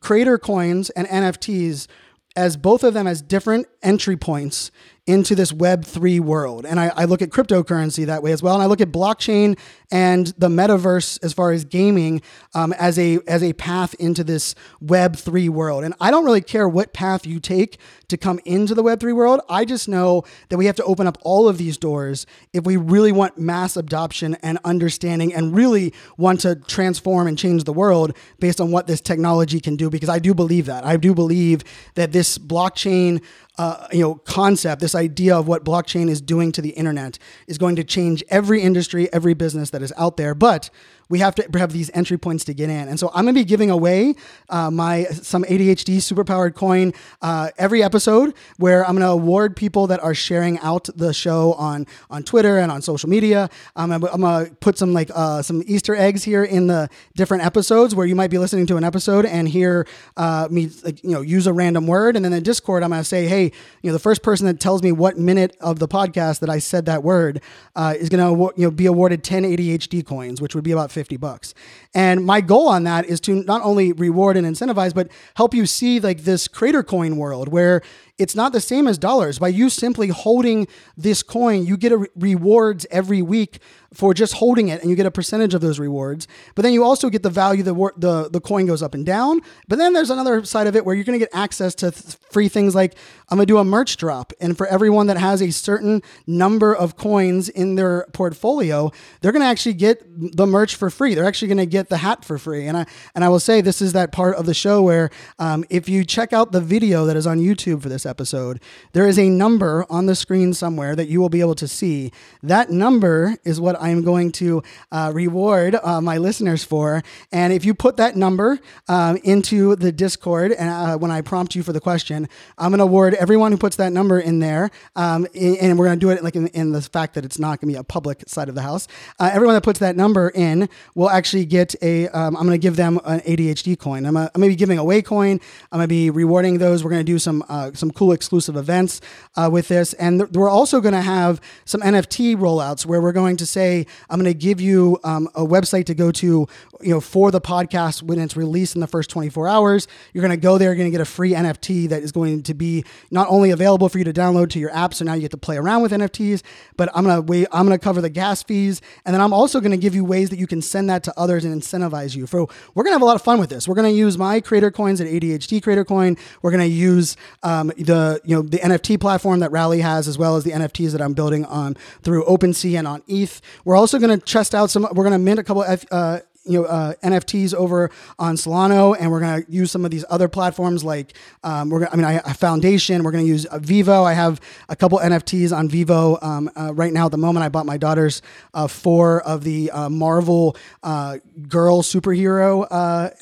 creator 0.00 0.38
coins 0.38 0.88
and 0.90 1.06
NFTs 1.08 1.88
as 2.36 2.56
both 2.56 2.84
of 2.84 2.94
them 2.94 3.06
as 3.06 3.20
different 3.20 3.66
entry 3.82 4.16
points 4.16 4.70
into 5.08 5.34
this 5.34 5.52
Web3 5.52 6.20
world. 6.20 6.66
And 6.66 6.78
I, 6.78 6.92
I 6.94 7.04
look 7.06 7.22
at 7.22 7.30
cryptocurrency 7.30 8.04
that 8.06 8.22
way 8.22 8.30
as 8.30 8.42
well. 8.42 8.52
And 8.54 8.62
I 8.62 8.66
look 8.66 8.82
at 8.82 8.92
blockchain 8.92 9.58
and 9.90 10.26
the 10.36 10.48
metaverse 10.48 11.18
as 11.24 11.32
far 11.32 11.50
as 11.50 11.64
gaming 11.64 12.20
um, 12.54 12.74
as 12.74 12.98
a 12.98 13.18
as 13.26 13.42
a 13.42 13.54
path 13.54 13.94
into 13.94 14.22
this 14.22 14.54
Web 14.80 15.16
three 15.16 15.48
world. 15.48 15.82
And 15.82 15.94
I 15.98 16.10
don't 16.10 16.26
really 16.26 16.42
care 16.42 16.68
what 16.68 16.92
path 16.92 17.26
you 17.26 17.40
take 17.40 17.78
to 18.08 18.18
come 18.18 18.38
into 18.44 18.74
the 18.74 18.82
Web 18.82 19.00
three 19.00 19.14
world. 19.14 19.40
I 19.48 19.64
just 19.64 19.88
know 19.88 20.24
that 20.50 20.58
we 20.58 20.66
have 20.66 20.76
to 20.76 20.84
open 20.84 21.06
up 21.06 21.16
all 21.22 21.48
of 21.48 21.56
these 21.56 21.78
doors 21.78 22.26
if 22.52 22.64
we 22.64 22.76
really 22.76 23.12
want 23.12 23.38
mass 23.38 23.78
adoption 23.78 24.36
and 24.42 24.58
understanding, 24.62 25.32
and 25.32 25.56
really 25.56 25.94
want 26.18 26.40
to 26.40 26.56
transform 26.56 27.26
and 27.26 27.38
change 27.38 27.64
the 27.64 27.72
world 27.72 28.14
based 28.40 28.60
on 28.60 28.70
what 28.70 28.86
this 28.86 29.00
technology 29.00 29.58
can 29.58 29.74
do. 29.74 29.88
Because 29.88 30.10
I 30.10 30.18
do 30.18 30.34
believe 30.34 30.66
that. 30.66 30.84
I 30.84 30.98
do 30.98 31.14
believe 31.14 31.64
that 31.94 32.12
this 32.12 32.36
blockchain 32.36 33.22
uh, 33.58 33.88
you 33.92 34.00
know 34.00 34.14
concept, 34.14 34.80
this 34.80 34.94
idea 34.94 35.36
of 35.36 35.48
what 35.48 35.64
blockchain 35.64 36.08
is 36.08 36.20
doing 36.20 36.52
to 36.52 36.62
the 36.62 36.70
internet 36.70 37.18
is 37.46 37.58
going 37.58 37.76
to 37.76 37.84
change 37.84 38.22
every 38.28 38.62
industry, 38.62 39.12
every 39.12 39.34
business 39.34 39.70
that 39.70 39.82
is 39.82 39.92
out 39.96 40.16
there. 40.16 40.34
But 40.34 40.70
we 41.08 41.18
have 41.20 41.34
to 41.36 41.58
have 41.58 41.72
these 41.72 41.90
entry 41.94 42.18
points 42.18 42.44
to 42.44 42.54
get 42.54 42.68
in. 42.68 42.88
And 42.88 42.98
so 42.98 43.08
I'm 43.08 43.24
going 43.24 43.34
to 43.34 43.40
be 43.40 43.44
giving 43.44 43.70
away 43.70 44.14
uh, 44.48 44.70
my 44.70 45.04
some 45.04 45.44
ADHD 45.44 45.98
superpowered 45.98 46.54
coin 46.54 46.92
uh, 47.22 47.50
every 47.56 47.82
episode, 47.82 48.34
where 48.56 48.84
I'm 48.84 48.94
going 48.96 49.06
to 49.06 49.12
award 49.12 49.56
people 49.56 49.86
that 49.88 50.00
are 50.00 50.14
sharing 50.14 50.58
out 50.58 50.88
the 50.94 51.12
show 51.12 51.54
on 51.54 51.86
on 52.10 52.22
Twitter 52.22 52.58
and 52.58 52.70
on 52.70 52.82
social 52.82 53.08
media. 53.08 53.48
Um, 53.76 53.92
I'm, 53.92 54.04
I'm 54.04 54.20
going 54.20 54.46
to 54.46 54.54
put 54.56 54.78
some 54.78 54.92
like 54.92 55.10
uh, 55.14 55.42
some 55.42 55.62
Easter 55.66 55.94
eggs 55.96 56.24
here 56.24 56.44
in 56.44 56.66
the 56.66 56.88
different 57.16 57.44
episodes 57.44 57.94
where 57.94 58.06
you 58.06 58.14
might 58.14 58.30
be 58.30 58.38
listening 58.38 58.66
to 58.66 58.76
an 58.76 58.84
episode 58.84 59.24
and 59.24 59.48
hear 59.48 59.86
uh, 60.16 60.48
me 60.50 60.70
like, 60.84 61.02
you 61.02 61.10
know 61.10 61.20
use 61.20 61.46
a 61.46 61.52
random 61.52 61.86
word, 61.86 62.16
and 62.16 62.24
then 62.24 62.32
in 62.32 62.42
Discord 62.42 62.82
I'm 62.82 62.90
going 62.90 63.00
to 63.00 63.04
say, 63.04 63.26
hey, 63.26 63.44
you 63.82 63.90
know, 63.90 63.92
the 63.92 63.98
first 63.98 64.22
person 64.22 64.46
that 64.46 64.60
tells 64.60 64.82
me 64.82 64.92
what 64.92 65.18
minute 65.18 65.56
of 65.60 65.78
the 65.78 65.88
podcast 65.88 66.40
that 66.40 66.50
I 66.50 66.58
said 66.58 66.86
that 66.86 67.02
word 67.02 67.40
uh, 67.74 67.94
is 67.96 68.08
going 68.08 68.22
to 68.22 68.60
you 68.60 68.66
know 68.66 68.70
be 68.70 68.86
awarded 68.86 69.24
10 69.24 69.44
ADHD 69.44 70.04
coins, 70.04 70.40
which 70.40 70.54
would 70.54 70.64
be 70.64 70.72
about 70.72 70.90
50 70.98 71.16
bucks. 71.16 71.54
And 71.94 72.26
my 72.26 72.40
goal 72.40 72.66
on 72.66 72.82
that 72.82 73.06
is 73.06 73.20
to 73.20 73.44
not 73.44 73.62
only 73.62 73.92
reward 73.92 74.36
and 74.36 74.44
incentivize, 74.44 74.92
but 74.92 75.08
help 75.36 75.54
you 75.54 75.64
see 75.64 76.00
like 76.00 76.24
this 76.24 76.48
creator 76.48 76.82
coin 76.82 77.16
world 77.16 77.46
where 77.50 77.82
it's 78.18 78.34
not 78.34 78.52
the 78.52 78.60
same 78.60 78.88
as 78.88 78.98
dollars. 78.98 79.38
By 79.38 79.48
you 79.48 79.70
simply 79.70 80.08
holding 80.08 80.66
this 80.96 81.22
coin, 81.22 81.64
you 81.64 81.76
get 81.76 81.96
re- 81.96 82.08
rewards 82.16 82.86
every 82.90 83.22
week 83.22 83.60
for 83.94 84.12
just 84.12 84.34
holding 84.34 84.68
it, 84.68 84.82
and 84.82 84.90
you 84.90 84.96
get 84.96 85.06
a 85.06 85.10
percentage 85.10 85.54
of 85.54 85.60
those 85.62 85.78
rewards. 85.78 86.28
But 86.54 86.62
then 86.62 86.72
you 86.74 86.84
also 86.84 87.08
get 87.08 87.22
the 87.22 87.30
value 87.30 87.62
the 87.62 87.74
the 87.96 88.28
the 88.30 88.40
coin 88.40 88.66
goes 88.66 88.82
up 88.82 88.94
and 88.94 89.06
down. 89.06 89.40
But 89.66 89.78
then 89.78 89.92
there's 89.92 90.10
another 90.10 90.44
side 90.44 90.66
of 90.66 90.76
it 90.76 90.84
where 90.84 90.94
you're 90.94 91.04
going 91.04 91.18
to 91.18 91.24
get 91.24 91.34
access 91.34 91.74
to 91.76 91.90
th- 91.90 92.16
free 92.30 92.48
things 92.48 92.74
like 92.74 92.96
I'm 93.30 93.36
going 93.36 93.46
to 93.46 93.52
do 93.52 93.58
a 93.58 93.64
merch 93.64 93.96
drop, 93.96 94.32
and 94.40 94.56
for 94.56 94.66
everyone 94.66 95.06
that 95.06 95.16
has 95.16 95.40
a 95.40 95.50
certain 95.50 96.02
number 96.26 96.74
of 96.74 96.96
coins 96.96 97.48
in 97.48 97.76
their 97.76 98.06
portfolio, 98.12 98.90
they're 99.20 99.32
going 99.32 99.42
to 99.42 99.48
actually 99.48 99.74
get 99.74 100.02
the 100.36 100.46
merch 100.46 100.74
for 100.76 100.90
free. 100.90 101.14
They're 101.14 101.24
actually 101.24 101.48
going 101.48 101.58
to 101.58 101.66
get 101.66 101.88
the 101.88 101.98
hat 101.98 102.24
for 102.24 102.38
free. 102.38 102.66
And 102.66 102.76
I 102.76 102.86
and 103.14 103.24
I 103.24 103.28
will 103.28 103.40
say 103.40 103.60
this 103.60 103.80
is 103.80 103.94
that 103.94 104.12
part 104.12 104.36
of 104.36 104.44
the 104.44 104.54
show 104.54 104.82
where 104.82 105.10
um, 105.38 105.64
if 105.70 105.88
you 105.88 106.04
check 106.04 106.32
out 106.32 106.52
the 106.52 106.60
video 106.60 107.06
that 107.06 107.16
is 107.16 107.26
on 107.26 107.38
YouTube 107.38 107.82
for 107.82 107.88
this 107.88 108.04
episode, 108.08 108.60
there 108.92 109.06
is 109.06 109.18
a 109.18 109.28
number 109.28 109.86
on 109.88 110.06
the 110.06 110.14
screen 110.14 110.54
somewhere 110.54 110.96
that 110.96 111.08
you 111.08 111.20
will 111.20 111.28
be 111.28 111.40
able 111.40 111.54
to 111.56 111.68
see. 111.68 112.10
That 112.42 112.70
number 112.70 113.36
is 113.44 113.60
what 113.60 113.80
I'm 113.80 114.02
going 114.02 114.32
to 114.32 114.62
uh, 114.90 115.12
reward 115.14 115.76
uh, 115.82 116.00
my 116.00 116.18
listeners 116.18 116.64
for. 116.64 117.02
And 117.32 117.52
if 117.52 117.64
you 117.64 117.74
put 117.74 117.96
that 117.98 118.16
number 118.16 118.58
um, 118.88 119.18
into 119.24 119.76
the 119.76 119.92
Discord, 119.92 120.52
and 120.52 120.68
uh, 120.68 120.98
when 120.98 121.10
I 121.10 121.20
prompt 121.20 121.54
you 121.54 121.62
for 121.62 121.72
the 121.72 121.80
question, 121.80 122.28
I'm 122.56 122.70
going 122.70 122.78
to 122.78 122.84
award 122.84 123.14
everyone 123.14 123.52
who 123.52 123.58
puts 123.58 123.76
that 123.76 123.92
number 123.92 124.18
in 124.18 124.38
there. 124.38 124.70
Um, 124.96 125.26
and 125.34 125.78
we're 125.78 125.86
going 125.86 125.98
to 125.98 126.06
do 126.06 126.10
it 126.10 126.22
like 126.24 126.36
in, 126.36 126.48
in, 126.48 126.72
the 126.72 126.82
fact 126.82 127.14
that 127.14 127.24
it's 127.24 127.38
not 127.38 127.60
going 127.60 127.72
to 127.72 127.78
be 127.78 127.80
a 127.80 127.84
public 127.84 128.24
side 128.26 128.48
of 128.48 128.54
the 128.54 128.62
house. 128.62 128.88
Uh, 129.18 129.30
everyone 129.32 129.54
that 129.54 129.62
puts 129.62 129.78
that 129.80 129.96
number 129.96 130.30
in 130.30 130.68
will 130.94 131.10
actually 131.10 131.44
get 131.44 131.74
a. 131.82 132.08
am 132.08 132.34
going 132.34 132.50
to 132.50 132.58
give 132.58 132.76
them 132.76 133.00
an 133.04 133.20
ADHD 133.20 133.78
coin. 133.78 134.06
I'm, 134.06 134.14
going 134.14 134.30
to 134.32 134.40
be 134.40 134.56
giving 134.56 134.78
away 134.78 135.02
coin. 135.02 135.40
I'm 135.72 135.78
going 135.78 135.84
to 135.84 135.88
be 135.88 136.10
rewarding 136.10 136.58
those. 136.58 136.84
We're 136.84 136.90
going 136.90 137.04
to 137.04 137.12
do 137.12 137.18
some 137.18 137.44
uh, 137.48 137.72
some 137.74 137.90
cool 137.98 138.12
exclusive 138.12 138.56
events 138.56 139.00
uh, 139.34 139.48
with 139.50 139.66
this. 139.66 139.92
And 139.94 140.20
th- 140.20 140.30
we're 140.30 140.48
also 140.48 140.80
going 140.80 140.94
to 140.94 141.02
have 141.02 141.40
some 141.64 141.80
NFT 141.80 142.36
rollouts 142.36 142.86
where 142.86 143.00
we're 143.00 143.12
going 143.12 143.36
to 143.38 143.46
say, 143.46 143.86
I'm 144.08 144.20
going 144.20 144.32
to 144.32 144.38
give 144.38 144.60
you 144.60 145.00
um, 145.02 145.28
a 145.34 145.44
website 145.44 145.86
to 145.86 145.94
go 145.94 146.12
to, 146.12 146.46
you 146.80 146.90
know, 146.90 147.00
for 147.00 147.32
the 147.32 147.40
podcast 147.40 148.04
when 148.04 148.20
it's 148.20 148.36
released 148.36 148.76
in 148.76 148.80
the 148.80 148.86
first 148.86 149.10
24 149.10 149.48
hours. 149.48 149.88
You're 150.12 150.22
going 150.22 150.30
to 150.30 150.40
go 150.40 150.58
there, 150.58 150.68
you're 150.68 150.76
going 150.76 150.90
to 150.90 150.92
get 150.92 151.00
a 151.00 151.10
free 151.10 151.32
NFT 151.32 151.88
that 151.88 152.04
is 152.04 152.12
going 152.12 152.44
to 152.44 152.54
be 152.54 152.84
not 153.10 153.26
only 153.28 153.50
available 153.50 153.88
for 153.88 153.98
you 153.98 154.04
to 154.04 154.12
download 154.12 154.50
to 154.50 154.60
your 154.60 154.70
app, 154.70 154.94
so 154.94 155.04
now 155.04 155.14
you 155.14 155.22
get 155.22 155.32
to 155.32 155.36
play 155.36 155.56
around 155.56 155.82
with 155.82 155.90
NFTs, 155.90 156.42
but 156.76 156.88
I'm 156.94 157.02
going 157.04 157.26
to 157.26 157.48
I'm 157.52 157.66
going 157.66 157.76
to 157.76 157.82
cover 157.82 158.00
the 158.00 158.10
gas 158.10 158.44
fees. 158.44 158.80
And 159.04 159.12
then 159.12 159.20
I'm 159.20 159.32
also 159.32 159.58
going 159.58 159.72
to 159.72 159.76
give 159.76 159.94
you 159.94 160.04
ways 160.04 160.30
that 160.30 160.38
you 160.38 160.46
can 160.46 160.62
send 160.62 160.88
that 160.90 161.02
to 161.04 161.18
others 161.18 161.44
and 161.44 161.60
incentivize 161.60 162.14
you. 162.14 162.28
For 162.28 162.46
we're 162.74 162.84
going 162.84 162.92
to 162.92 162.94
have 162.94 163.02
a 163.02 163.06
lot 163.06 163.16
of 163.16 163.22
fun 163.22 163.40
with 163.40 163.50
this. 163.50 163.66
We're 163.66 163.74
going 163.74 163.90
to 163.90 163.98
use 163.98 164.16
my 164.16 164.40
creator 164.40 164.70
coins 164.70 165.00
at 165.00 165.08
ADHD 165.08 165.62
Creator 165.62 165.84
Coin. 165.84 166.16
We're 166.42 166.52
going 166.52 166.62
to 166.62 166.66
use 166.66 167.16
um, 167.42 167.72
the 167.88 168.20
you 168.24 168.36
know 168.36 168.42
the 168.42 168.58
NFT 168.58 169.00
platform 169.00 169.40
that 169.40 169.50
Rally 169.50 169.80
has, 169.80 170.06
as 170.06 170.16
well 170.16 170.36
as 170.36 170.44
the 170.44 170.52
NFTs 170.52 170.92
that 170.92 171.00
I'm 171.00 171.14
building 171.14 171.44
on 171.46 171.74
through 172.02 172.24
OpenSea 172.24 172.78
and 172.78 172.86
on 172.86 173.02
ETH. 173.08 173.40
We're 173.64 173.76
also 173.76 173.98
going 173.98 174.16
to 174.16 174.24
test 174.24 174.54
out 174.54 174.70
some. 174.70 174.82
We're 174.92 175.04
going 175.04 175.12
to 175.12 175.18
mint 175.18 175.40
a 175.40 175.42
couple 175.42 175.62
of 175.62 175.84
uh, 175.90 176.20
you 176.48 176.62
know 176.62 176.64
uh, 176.64 176.94
NFTs 177.02 177.54
over 177.54 177.90
on 178.18 178.36
Solana, 178.36 178.96
and 178.98 179.10
we're 179.10 179.20
going 179.20 179.44
to 179.44 179.50
use 179.50 179.70
some 179.70 179.84
of 179.84 179.90
these 179.90 180.04
other 180.10 180.28
platforms 180.28 180.82
like 180.82 181.14
um, 181.44 181.70
we're. 181.70 181.80
Gonna, 181.80 181.90
I 181.92 181.96
mean, 181.96 182.20
I, 182.24 182.32
Foundation. 182.32 183.02
We're 183.02 183.12
going 183.12 183.24
to 183.24 183.28
use 183.28 183.46
uh, 183.46 183.58
VeVe. 183.58 183.88
I 183.88 184.14
have 184.14 184.40
a 184.68 184.76
couple 184.76 184.98
NFTs 184.98 185.56
on 185.56 185.68
VeVe 185.68 186.22
um, 186.22 186.50
uh, 186.56 186.72
right 186.74 186.92
now. 186.92 187.06
At 187.06 187.12
the 187.12 187.18
moment, 187.18 187.44
I 187.44 187.48
bought 187.48 187.66
my 187.66 187.76
daughter's 187.76 188.22
uh, 188.54 188.66
four 188.66 189.22
of 189.22 189.44
the 189.44 189.70
uh, 189.70 189.88
Marvel 189.88 190.56
girl 190.82 191.82
superhero 191.82 192.68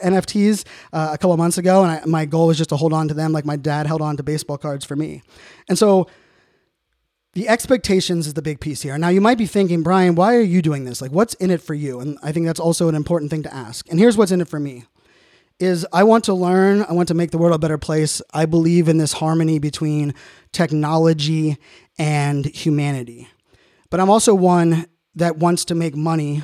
NFTs 0.03 0.65
a 0.93 1.19
couple 1.19 1.37
months 1.37 1.59
ago, 1.59 1.83
and 1.83 1.93
I, 1.93 2.05
my 2.07 2.25
goal 2.25 2.47
was 2.47 2.59
just 2.59 2.71
to 2.71 2.77
hold 2.77 2.93
on 2.93 3.09
to 3.09 3.15
them 3.15 3.33
like 3.33 3.45
my 3.45 3.57
dad 3.57 3.87
held 3.87 4.03
on 4.03 4.17
to 4.17 4.23
baseball 4.23 4.59
cards 4.59 4.85
for 4.85 4.97
me, 4.97 5.23
and 5.69 5.79
so 5.79 6.07
the 7.37 7.51
expectations 7.51 8.27
is 8.27 8.33
the 8.33 8.41
big 8.41 8.61
piece 8.61 8.81
here. 8.81 8.97
Now, 8.97 9.11
you 9.11 9.21
might 9.21 9.37
be 9.37 9.45
thinking, 9.45 9.83
Brian, 9.83 10.15
why 10.15 10.35
are 10.37 10.41
you 10.41 10.63
doing 10.63 10.85
this? 10.87 11.03
Like, 11.03 11.11
what's 11.11 11.35
in 11.35 11.51
it 11.51 11.61
for 11.61 11.75
you? 11.75 12.01
And 12.01 12.19
I 12.23 12.33
think 12.33 12.47
that's 12.47 12.59
also 12.59 12.89
an 12.89 12.95
important 12.95 13.31
thing 13.31 13.43
to 13.43 13.53
ask. 13.53 13.87
And 13.91 13.99
here's 13.99 14.17
what's 14.17 14.33
in 14.33 14.41
it 14.41 14.49
for 14.49 14.59
me 14.59 14.85
is 15.61 15.87
I 15.93 16.03
want 16.05 16.25
to 16.25 16.35
learn, 16.35 16.87
I 16.89 16.95
want 16.95 17.09
to 17.09 17.15
make 17.15 17.33
the 17.33 17.39
world 17.39 17.55
a 17.55 17.59
better 17.59 17.77
place. 17.77 18.23
I 18.33 18.47
believe 18.47 18.89
in 18.89 18.97
this 18.97 19.13
harmony 19.13 19.59
between 19.59 20.15
technology 20.53 21.59
and 21.99 22.47
humanity. 22.47 23.29
But 23.91 24.01
I'm 24.01 24.09
also 24.09 24.35
one 24.35 24.87
that 25.15 25.37
wants 25.37 25.67
to 25.67 25.75
make 25.75 25.95
money 25.95 26.43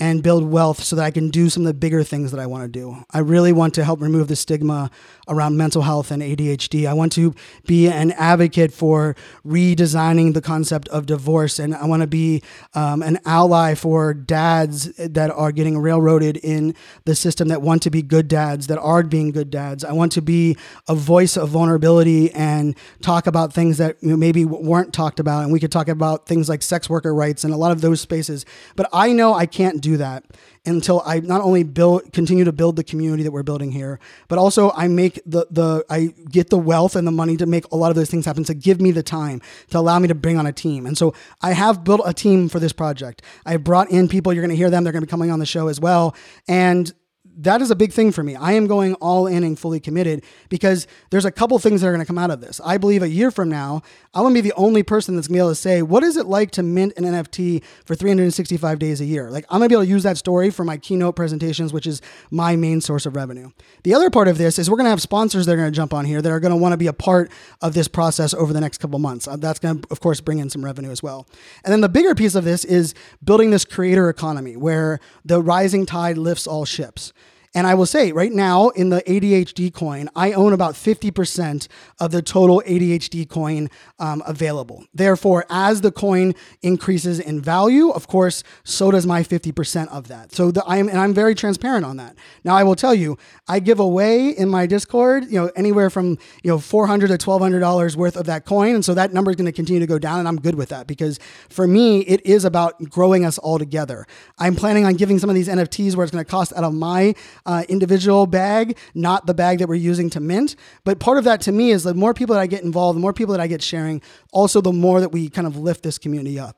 and 0.00 0.22
build 0.22 0.44
wealth 0.44 0.82
so 0.82 0.96
that 0.96 1.04
I 1.04 1.10
can 1.10 1.28
do 1.28 1.50
some 1.50 1.62
of 1.64 1.66
the 1.66 1.74
bigger 1.74 2.02
things 2.02 2.30
that 2.30 2.40
I 2.40 2.46
want 2.46 2.64
to 2.64 2.68
do. 2.68 3.04
I 3.10 3.18
really 3.18 3.52
want 3.52 3.74
to 3.74 3.84
help 3.84 4.00
remove 4.00 4.28
the 4.28 4.36
stigma 4.36 4.90
around 5.28 5.58
mental 5.58 5.82
health 5.82 6.10
and 6.10 6.22
ADHD. 6.22 6.88
I 6.88 6.94
want 6.94 7.12
to 7.12 7.34
be 7.66 7.86
an 7.86 8.12
advocate 8.12 8.72
for 8.72 9.14
redesigning 9.46 10.32
the 10.32 10.40
concept 10.40 10.88
of 10.88 11.04
divorce, 11.04 11.58
and 11.58 11.74
I 11.74 11.84
want 11.84 12.00
to 12.00 12.06
be 12.06 12.42
um, 12.74 13.02
an 13.02 13.18
ally 13.26 13.74
for 13.74 14.14
dads 14.14 14.94
that 14.96 15.30
are 15.30 15.52
getting 15.52 15.78
railroaded 15.78 16.38
in 16.38 16.74
the 17.04 17.14
system 17.14 17.48
that 17.48 17.60
want 17.60 17.82
to 17.82 17.90
be 17.90 18.00
good 18.00 18.26
dads, 18.26 18.68
that 18.68 18.78
are 18.78 19.02
being 19.02 19.30
good 19.32 19.50
dads. 19.50 19.84
I 19.84 19.92
want 19.92 20.12
to 20.12 20.22
be 20.22 20.56
a 20.88 20.94
voice 20.94 21.36
of 21.36 21.50
vulnerability 21.50 22.32
and 22.32 22.74
talk 23.02 23.26
about 23.26 23.52
things 23.52 23.76
that 23.78 24.02
maybe 24.02 24.46
weren't 24.46 24.94
talked 24.94 25.20
about, 25.20 25.44
and 25.44 25.52
we 25.52 25.60
could 25.60 25.72
talk 25.72 25.88
about 25.88 26.26
things 26.26 26.48
like 26.48 26.62
sex 26.62 26.88
worker 26.88 27.14
rights 27.14 27.44
and 27.44 27.52
a 27.52 27.56
lot 27.56 27.70
of 27.70 27.82
those 27.82 28.00
spaces. 28.00 28.46
But 28.76 28.88
I 28.94 29.12
know 29.12 29.34
I 29.34 29.44
can't 29.44 29.80
do 29.82 29.89
do 29.90 29.96
that 29.98 30.24
until 30.66 31.02
I 31.04 31.20
not 31.20 31.40
only 31.40 31.62
build 31.62 32.12
continue 32.12 32.44
to 32.44 32.52
build 32.52 32.76
the 32.76 32.84
community 32.84 33.22
that 33.22 33.32
we're 33.32 33.42
building 33.42 33.72
here, 33.72 33.98
but 34.28 34.38
also 34.38 34.70
I 34.72 34.88
make 34.88 35.20
the 35.26 35.46
the 35.50 35.84
I 35.88 36.14
get 36.30 36.50
the 36.50 36.58
wealth 36.58 36.96
and 36.96 37.06
the 37.06 37.12
money 37.12 37.36
to 37.36 37.46
make 37.46 37.64
a 37.72 37.76
lot 37.76 37.90
of 37.90 37.96
those 37.96 38.10
things 38.10 38.26
happen 38.26 38.44
to 38.44 38.54
give 38.54 38.80
me 38.80 38.90
the 38.90 39.02
time 39.02 39.40
to 39.70 39.78
allow 39.78 39.98
me 39.98 40.08
to 40.08 40.14
bring 40.14 40.38
on 40.38 40.46
a 40.46 40.52
team. 40.52 40.86
And 40.86 40.96
so 40.96 41.14
I 41.42 41.52
have 41.52 41.84
built 41.84 42.02
a 42.04 42.14
team 42.14 42.48
for 42.48 42.60
this 42.60 42.72
project. 42.72 43.22
I 43.44 43.56
brought 43.56 43.90
in 43.90 44.08
people, 44.08 44.32
you're 44.32 44.46
to 44.46 44.56
hear 44.56 44.70
them, 44.70 44.84
they're 44.84 44.92
to 44.92 45.00
be 45.00 45.06
coming 45.06 45.30
on 45.30 45.38
the 45.38 45.46
show 45.46 45.68
as 45.68 45.80
well. 45.80 46.14
And 46.46 46.92
that 47.40 47.62
is 47.62 47.70
a 47.70 47.76
big 47.76 47.92
thing 47.92 48.12
for 48.12 48.22
me. 48.22 48.36
I 48.36 48.52
am 48.52 48.66
going 48.66 48.94
all 48.94 49.26
in 49.26 49.44
and 49.44 49.58
fully 49.58 49.80
committed 49.80 50.24
because 50.50 50.86
there's 51.10 51.24
a 51.24 51.30
couple 51.30 51.58
things 51.58 51.80
that 51.80 51.86
are 51.86 51.90
going 51.90 52.00
to 52.00 52.06
come 52.06 52.18
out 52.18 52.30
of 52.30 52.40
this. 52.40 52.60
I 52.62 52.76
believe 52.76 53.02
a 53.02 53.08
year 53.08 53.30
from 53.30 53.48
now, 53.48 53.82
I'm 54.12 54.22
going 54.22 54.34
to 54.34 54.42
be 54.42 54.48
the 54.48 54.56
only 54.56 54.82
person 54.82 55.16
that's 55.16 55.26
going 55.26 55.36
to 55.36 55.38
be 55.38 55.40
able 55.40 55.50
to 55.50 55.54
say, 55.54 55.80
what 55.80 56.02
is 56.02 56.18
it 56.18 56.26
like 56.26 56.50
to 56.52 56.62
mint 56.62 56.92
an 56.98 57.04
NFT 57.04 57.62
for 57.86 57.94
365 57.94 58.78
days 58.78 59.00
a 59.00 59.06
year? 59.06 59.30
Like, 59.30 59.46
I'm 59.48 59.60
going 59.60 59.68
to 59.68 59.72
be 59.72 59.74
able 59.76 59.84
to 59.84 59.90
use 59.90 60.02
that 60.02 60.18
story 60.18 60.50
for 60.50 60.64
my 60.64 60.76
keynote 60.76 61.16
presentations, 61.16 61.72
which 61.72 61.86
is 61.86 62.02
my 62.30 62.56
main 62.56 62.82
source 62.82 63.06
of 63.06 63.16
revenue. 63.16 63.50
The 63.84 63.94
other 63.94 64.10
part 64.10 64.28
of 64.28 64.36
this 64.36 64.58
is 64.58 64.68
we're 64.68 64.76
going 64.76 64.84
to 64.84 64.90
have 64.90 65.02
sponsors 65.02 65.46
that 65.46 65.52
are 65.52 65.56
going 65.56 65.72
to 65.72 65.76
jump 65.76 65.94
on 65.94 66.04
here 66.04 66.20
that 66.20 66.30
are 66.30 66.40
going 66.40 66.52
to 66.52 66.56
want 66.56 66.72
to 66.74 66.76
be 66.76 66.88
a 66.88 66.92
part 66.92 67.30
of 67.62 67.72
this 67.72 67.88
process 67.88 68.34
over 68.34 68.52
the 68.52 68.60
next 68.60 68.78
couple 68.78 68.98
months. 68.98 69.26
Uh, 69.26 69.36
that's 69.36 69.58
going 69.58 69.80
to, 69.80 69.88
of 69.90 70.00
course, 70.00 70.20
bring 70.20 70.40
in 70.40 70.50
some 70.50 70.62
revenue 70.62 70.90
as 70.90 71.02
well. 71.02 71.26
And 71.64 71.72
then 71.72 71.80
the 71.80 71.88
bigger 71.88 72.14
piece 72.14 72.34
of 72.34 72.44
this 72.44 72.66
is 72.66 72.94
building 73.24 73.50
this 73.50 73.64
creator 73.64 74.10
economy 74.10 74.56
where 74.56 75.00
the 75.24 75.40
rising 75.40 75.86
tide 75.86 76.18
lifts 76.18 76.46
all 76.46 76.66
ships. 76.66 77.14
And 77.52 77.66
I 77.66 77.74
will 77.74 77.86
say 77.86 78.12
right 78.12 78.30
now 78.30 78.68
in 78.68 78.90
the 78.90 79.02
ADHD 79.02 79.74
coin, 79.74 80.08
I 80.14 80.32
own 80.32 80.52
about 80.52 80.74
50% 80.74 81.66
of 81.98 82.12
the 82.12 82.22
total 82.22 82.62
ADHD 82.64 83.28
coin 83.28 83.68
um, 83.98 84.22
available. 84.24 84.84
Therefore, 84.94 85.46
as 85.50 85.80
the 85.80 85.90
coin 85.90 86.34
increases 86.62 87.18
in 87.18 87.40
value, 87.40 87.90
of 87.90 88.06
course, 88.06 88.44
so 88.62 88.92
does 88.92 89.04
my 89.04 89.24
50% 89.24 89.88
of 89.88 90.06
that. 90.08 90.32
So 90.32 90.52
the, 90.52 90.62
I'm, 90.64 90.88
and 90.88 90.98
I'm 90.98 91.12
very 91.12 91.34
transparent 91.34 91.84
on 91.84 91.96
that. 91.96 92.16
Now, 92.44 92.54
I 92.54 92.62
will 92.62 92.76
tell 92.76 92.94
you, 92.94 93.18
I 93.48 93.58
give 93.58 93.80
away 93.80 94.30
in 94.30 94.48
my 94.48 94.66
Discord, 94.66 95.24
you 95.24 95.40
know, 95.40 95.50
anywhere 95.56 95.90
from, 95.90 96.18
you 96.44 96.50
know, 96.50 96.58
400 96.58 97.08
to 97.08 97.18
$1,200 97.18 97.96
worth 97.96 98.16
of 98.16 98.26
that 98.26 98.44
coin. 98.44 98.76
And 98.76 98.84
so 98.84 98.94
that 98.94 99.12
number 99.12 99.32
is 99.32 99.36
going 99.36 99.46
to 99.46 99.52
continue 99.52 99.80
to 99.80 99.88
go 99.88 99.98
down. 99.98 100.20
And 100.20 100.28
I'm 100.28 100.40
good 100.40 100.54
with 100.54 100.68
that 100.68 100.86
because 100.86 101.18
for 101.48 101.66
me, 101.66 102.02
it 102.02 102.24
is 102.24 102.44
about 102.44 102.80
growing 102.88 103.24
us 103.24 103.38
all 103.38 103.58
together. 103.58 104.06
I'm 104.38 104.54
planning 104.54 104.84
on 104.84 104.94
giving 104.94 105.18
some 105.18 105.28
of 105.28 105.34
these 105.34 105.48
NFTs 105.48 105.96
where 105.96 106.04
it's 106.04 106.12
going 106.12 106.24
to 106.24 106.30
cost 106.30 106.52
out 106.52 106.62
of 106.62 106.72
my 106.72 107.16
uh, 107.46 107.64
individual 107.68 108.26
bag, 108.26 108.76
not 108.94 109.26
the 109.26 109.34
bag 109.34 109.58
that 109.58 109.68
we're 109.68 109.74
using 109.74 110.10
to 110.10 110.20
mint. 110.20 110.56
But 110.84 111.00
part 111.00 111.18
of 111.18 111.24
that 111.24 111.40
to 111.42 111.52
me 111.52 111.70
is 111.70 111.84
the 111.84 111.94
more 111.94 112.14
people 112.14 112.34
that 112.34 112.40
I 112.40 112.46
get 112.46 112.62
involved, 112.62 112.96
the 112.96 113.00
more 113.00 113.12
people 113.12 113.32
that 113.32 113.40
I 113.40 113.46
get 113.46 113.62
sharing, 113.62 114.02
also 114.32 114.60
the 114.60 114.72
more 114.72 115.00
that 115.00 115.12
we 115.12 115.28
kind 115.28 115.46
of 115.46 115.56
lift 115.56 115.82
this 115.82 115.98
community 115.98 116.38
up. 116.38 116.56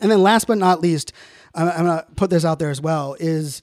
And 0.00 0.10
then 0.10 0.22
last 0.22 0.46
but 0.46 0.58
not 0.58 0.80
least, 0.80 1.12
I'm, 1.54 1.68
I'm 1.68 1.84
going 1.84 1.98
to 1.98 2.06
put 2.16 2.30
this 2.30 2.44
out 2.44 2.58
there 2.58 2.70
as 2.70 2.80
well 2.80 3.16
is 3.18 3.62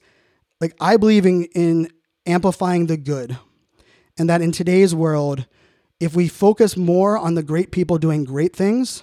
like 0.60 0.74
I 0.80 0.96
believe 0.96 1.26
in, 1.26 1.44
in 1.44 1.90
amplifying 2.26 2.86
the 2.86 2.96
good. 2.96 3.36
And 4.18 4.28
that 4.28 4.42
in 4.42 4.52
today's 4.52 4.94
world, 4.94 5.46
if 5.98 6.14
we 6.14 6.28
focus 6.28 6.76
more 6.76 7.16
on 7.16 7.34
the 7.34 7.42
great 7.42 7.70
people 7.70 7.98
doing 7.98 8.24
great 8.24 8.54
things 8.54 9.02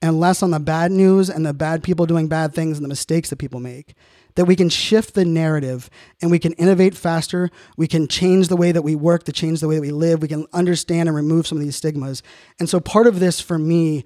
and 0.00 0.20
less 0.20 0.42
on 0.42 0.50
the 0.50 0.60
bad 0.60 0.92
news 0.92 1.28
and 1.28 1.44
the 1.44 1.54
bad 1.54 1.82
people 1.82 2.06
doing 2.06 2.28
bad 2.28 2.54
things 2.54 2.76
and 2.78 2.84
the 2.84 2.88
mistakes 2.88 3.30
that 3.30 3.36
people 3.36 3.60
make, 3.60 3.94
that 4.38 4.44
we 4.44 4.54
can 4.54 4.68
shift 4.68 5.14
the 5.14 5.24
narrative 5.24 5.90
and 6.22 6.30
we 6.30 6.38
can 6.38 6.52
innovate 6.52 6.94
faster. 6.94 7.50
We 7.76 7.88
can 7.88 8.06
change 8.06 8.46
the 8.46 8.54
way 8.54 8.70
that 8.70 8.82
we 8.82 8.94
work, 8.94 9.24
to 9.24 9.32
change 9.32 9.58
the 9.58 9.66
way 9.66 9.74
that 9.74 9.80
we 9.80 9.90
live. 9.90 10.22
We 10.22 10.28
can 10.28 10.46
understand 10.52 11.08
and 11.08 11.16
remove 11.16 11.44
some 11.44 11.58
of 11.58 11.64
these 11.64 11.74
stigmas. 11.74 12.22
And 12.60 12.68
so 12.68 12.78
part 12.78 13.08
of 13.08 13.18
this 13.18 13.40
for 13.40 13.58
me 13.58 14.04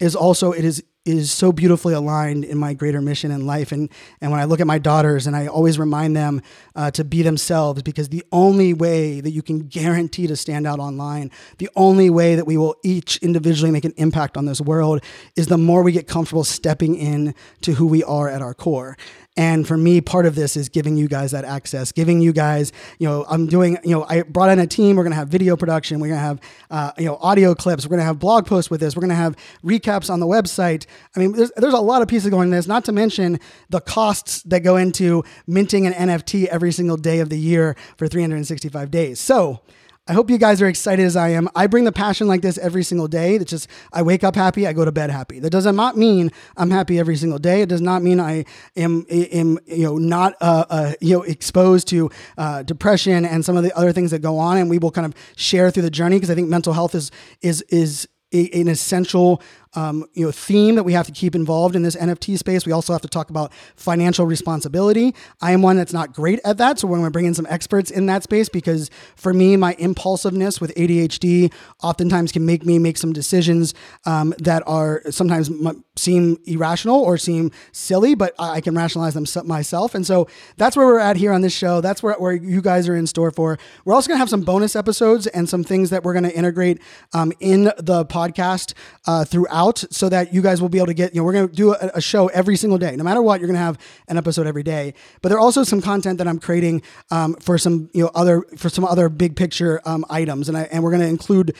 is 0.00 0.16
also 0.16 0.52
it 0.52 0.64
is 0.64 0.82
is 1.04 1.30
so 1.30 1.52
beautifully 1.52 1.92
aligned 1.92 2.44
in 2.44 2.56
my 2.56 2.72
greater 2.72 3.00
mission 3.00 3.30
in 3.30 3.44
life. 3.44 3.72
And, 3.72 3.90
and 4.20 4.30
when 4.30 4.40
I 4.40 4.44
look 4.44 4.60
at 4.60 4.66
my 4.66 4.78
daughters, 4.78 5.26
and 5.26 5.36
I 5.36 5.46
always 5.46 5.78
remind 5.78 6.16
them 6.16 6.40
uh, 6.74 6.90
to 6.92 7.04
be 7.04 7.22
themselves, 7.22 7.82
because 7.82 8.08
the 8.08 8.24
only 8.32 8.72
way 8.72 9.20
that 9.20 9.30
you 9.30 9.42
can 9.42 9.60
guarantee 9.60 10.26
to 10.26 10.36
stand 10.36 10.66
out 10.66 10.78
online, 10.78 11.30
the 11.58 11.68
only 11.76 12.08
way 12.08 12.36
that 12.36 12.46
we 12.46 12.56
will 12.56 12.76
each 12.82 13.18
individually 13.18 13.70
make 13.70 13.84
an 13.84 13.94
impact 13.96 14.36
on 14.36 14.46
this 14.46 14.60
world 14.60 15.02
is 15.36 15.48
the 15.48 15.58
more 15.58 15.82
we 15.82 15.92
get 15.92 16.08
comfortable 16.08 16.44
stepping 16.44 16.94
in 16.94 17.34
to 17.60 17.74
who 17.74 17.86
we 17.86 18.02
are 18.04 18.28
at 18.28 18.40
our 18.40 18.54
core. 18.54 18.96
And 19.36 19.66
for 19.66 19.76
me, 19.76 20.00
part 20.00 20.26
of 20.26 20.36
this 20.36 20.56
is 20.56 20.68
giving 20.68 20.96
you 20.96 21.08
guys 21.08 21.32
that 21.32 21.44
access, 21.44 21.90
giving 21.90 22.20
you 22.20 22.32
guys, 22.32 22.72
you 23.00 23.08
know, 23.08 23.24
I'm 23.28 23.46
doing, 23.46 23.78
you 23.82 23.90
know, 23.90 24.06
I 24.08 24.22
brought 24.22 24.50
in 24.50 24.60
a 24.60 24.66
team. 24.66 24.94
We're 24.94 25.02
going 25.02 25.10
to 25.10 25.16
have 25.16 25.28
video 25.28 25.56
production. 25.56 25.98
We're 25.98 26.08
going 26.08 26.20
to 26.20 26.24
have, 26.24 26.40
uh, 26.70 26.92
you 26.98 27.06
know, 27.06 27.16
audio 27.16 27.52
clips. 27.52 27.84
We're 27.84 27.90
going 27.90 28.00
to 28.00 28.04
have 28.04 28.20
blog 28.20 28.46
posts 28.46 28.70
with 28.70 28.78
this. 28.78 28.94
We're 28.94 29.00
going 29.00 29.08
to 29.10 29.16
have 29.16 29.36
recaps 29.64 30.08
on 30.08 30.20
the 30.20 30.26
website. 30.26 30.86
I 31.14 31.20
mean, 31.20 31.32
there's, 31.32 31.52
there's 31.56 31.74
a 31.74 31.80
lot 31.80 32.02
of 32.02 32.08
pieces 32.08 32.30
going 32.30 32.48
in 32.48 32.50
this, 32.50 32.66
not 32.66 32.84
to 32.86 32.92
mention 32.92 33.40
the 33.70 33.80
costs 33.80 34.42
that 34.44 34.60
go 34.60 34.76
into 34.76 35.24
minting 35.46 35.86
an 35.86 35.92
NFT 35.92 36.46
every 36.46 36.72
single 36.72 36.96
day 36.96 37.20
of 37.20 37.28
the 37.28 37.38
year 37.38 37.76
for 37.96 38.08
365 38.08 38.90
days. 38.90 39.20
So, 39.20 39.60
I 40.06 40.12
hope 40.12 40.30
you 40.30 40.36
guys 40.36 40.60
are 40.60 40.66
excited 40.66 41.06
as 41.06 41.16
I 41.16 41.30
am. 41.30 41.48
I 41.54 41.66
bring 41.66 41.84
the 41.84 41.92
passion 41.92 42.28
like 42.28 42.42
this 42.42 42.58
every 42.58 42.84
single 42.84 43.08
day. 43.08 43.36
It's 43.36 43.50
just 43.50 43.68
I 43.90 44.02
wake 44.02 44.22
up 44.22 44.34
happy, 44.34 44.66
I 44.66 44.74
go 44.74 44.84
to 44.84 44.92
bed 44.92 45.08
happy. 45.08 45.38
That 45.38 45.48
does 45.48 45.64
not 45.64 45.96
mean 45.96 46.30
I'm 46.58 46.70
happy 46.70 46.98
every 46.98 47.16
single 47.16 47.38
day. 47.38 47.62
It 47.62 47.70
does 47.70 47.80
not 47.80 48.02
mean 48.02 48.20
I 48.20 48.44
am 48.76 49.06
am 49.08 49.58
you 49.64 49.84
know 49.84 49.96
not 49.96 50.34
uh, 50.42 50.66
uh 50.68 50.92
you 51.00 51.16
know 51.16 51.22
exposed 51.22 51.88
to 51.88 52.10
uh, 52.36 52.62
depression 52.64 53.24
and 53.24 53.42
some 53.46 53.56
of 53.56 53.62
the 53.62 53.74
other 53.74 53.92
things 53.92 54.10
that 54.10 54.18
go 54.18 54.36
on. 54.36 54.58
And 54.58 54.68
we 54.68 54.76
will 54.78 54.90
kind 54.90 55.06
of 55.06 55.14
share 55.36 55.70
through 55.70 55.84
the 55.84 55.90
journey 55.90 56.16
because 56.16 56.30
I 56.30 56.34
think 56.34 56.50
mental 56.50 56.74
health 56.74 56.94
is 56.94 57.10
is 57.40 57.62
is 57.70 58.06
an 58.34 58.68
essential 58.68 59.40
um, 59.74 60.06
you 60.14 60.24
know 60.24 60.32
theme 60.32 60.74
that 60.74 60.84
we 60.84 60.92
have 60.92 61.06
to 61.06 61.12
keep 61.12 61.34
involved 61.34 61.76
in 61.76 61.82
this 61.82 61.96
NFT 61.96 62.38
space. 62.38 62.66
We 62.66 62.72
also 62.72 62.92
have 62.92 63.02
to 63.02 63.08
talk 63.08 63.30
about 63.30 63.52
financial 63.76 64.26
responsibility. 64.26 65.14
I 65.40 65.52
am 65.52 65.62
one 65.62 65.76
that's 65.76 65.92
not 65.92 66.12
great 66.12 66.40
at 66.44 66.58
that, 66.58 66.78
so 66.78 66.86
we're 66.86 66.96
going 66.96 67.06
to 67.06 67.10
bring 67.10 67.26
in 67.26 67.34
some 67.34 67.46
experts 67.48 67.90
in 67.90 68.06
that 68.06 68.22
space 68.22 68.48
because 68.48 68.90
for 69.16 69.32
me, 69.32 69.56
my 69.56 69.74
impulsiveness 69.78 70.60
with 70.60 70.74
ADHD 70.74 71.52
oftentimes 71.82 72.32
can 72.32 72.44
make 72.46 72.64
me 72.64 72.78
make 72.78 72.96
some 72.98 73.12
decisions 73.12 73.74
um, 74.04 74.34
that 74.38 74.62
are 74.66 75.02
sometimes 75.10 75.50
seem 75.96 76.38
irrational 76.44 77.00
or 77.00 77.16
seem 77.16 77.50
silly, 77.72 78.14
but 78.14 78.34
I 78.38 78.60
can 78.60 78.74
rationalize 78.74 79.14
them 79.14 79.24
myself. 79.46 79.94
And 79.94 80.06
so 80.06 80.28
that's 80.56 80.76
where 80.76 80.86
we're 80.86 80.98
at 80.98 81.16
here 81.16 81.32
on 81.32 81.40
this 81.40 81.52
show. 81.52 81.80
That's 81.80 82.02
where, 82.02 82.14
where 82.14 82.32
you 82.32 82.60
guys 82.60 82.88
are 82.88 82.96
in 82.96 83.06
store 83.06 83.30
for. 83.30 83.58
We're 83.84 83.94
also 83.94 84.08
going 84.08 84.16
to 84.16 84.20
have 84.20 84.30
some 84.30 84.42
bonus 84.42 84.76
episodes 84.76 85.26
and 85.28 85.48
some 85.48 85.64
things 85.64 85.90
that 85.90 86.02
we're 86.02 86.12
going 86.12 86.24
to 86.24 86.34
integrate 86.34 86.80
um, 87.12 87.32
in 87.40 87.64
the 87.78 88.04
podcast 88.06 88.74
uh, 89.06 89.24
throughout 89.24 89.63
out 89.64 89.84
so 89.90 90.08
that 90.08 90.32
you 90.32 90.42
guys 90.42 90.60
will 90.60 90.68
be 90.68 90.78
able 90.78 90.86
to 90.86 90.94
get, 90.94 91.14
you 91.14 91.20
know, 91.20 91.24
we're 91.24 91.32
going 91.32 91.48
to 91.48 91.54
do 91.54 91.74
a, 91.74 91.90
a, 91.94 92.00
show 92.00 92.28
every 92.28 92.56
single 92.56 92.78
day. 92.78 92.96
No 92.96 93.04
matter 93.04 93.22
what, 93.22 93.40
you're 93.40 93.48
going 93.48 93.58
to 93.58 93.64
have 93.64 93.78
an 94.08 94.16
episode 94.16 94.46
every 94.46 94.62
day. 94.62 94.94
But 95.22 95.28
there 95.28 95.38
are 95.38 95.40
also 95.40 95.64
some 95.64 95.80
content 95.80 96.18
that 96.18 96.28
I'm 96.28 96.38
creating 96.38 96.82
um, 97.10 97.34
for 97.36 97.58
some, 97.58 97.90
you 97.92 98.02
know, 98.02 98.10
other, 98.14 98.42
for 98.56 98.68
some 98.68 98.84
other 98.84 99.08
big 99.08 99.36
picture 99.36 99.80
um, 99.84 100.04
items. 100.10 100.48
And 100.48 100.56
I, 100.56 100.62
and 100.64 100.82
we're 100.82 100.90
going 100.90 101.02
to 101.02 101.08
include 101.08 101.56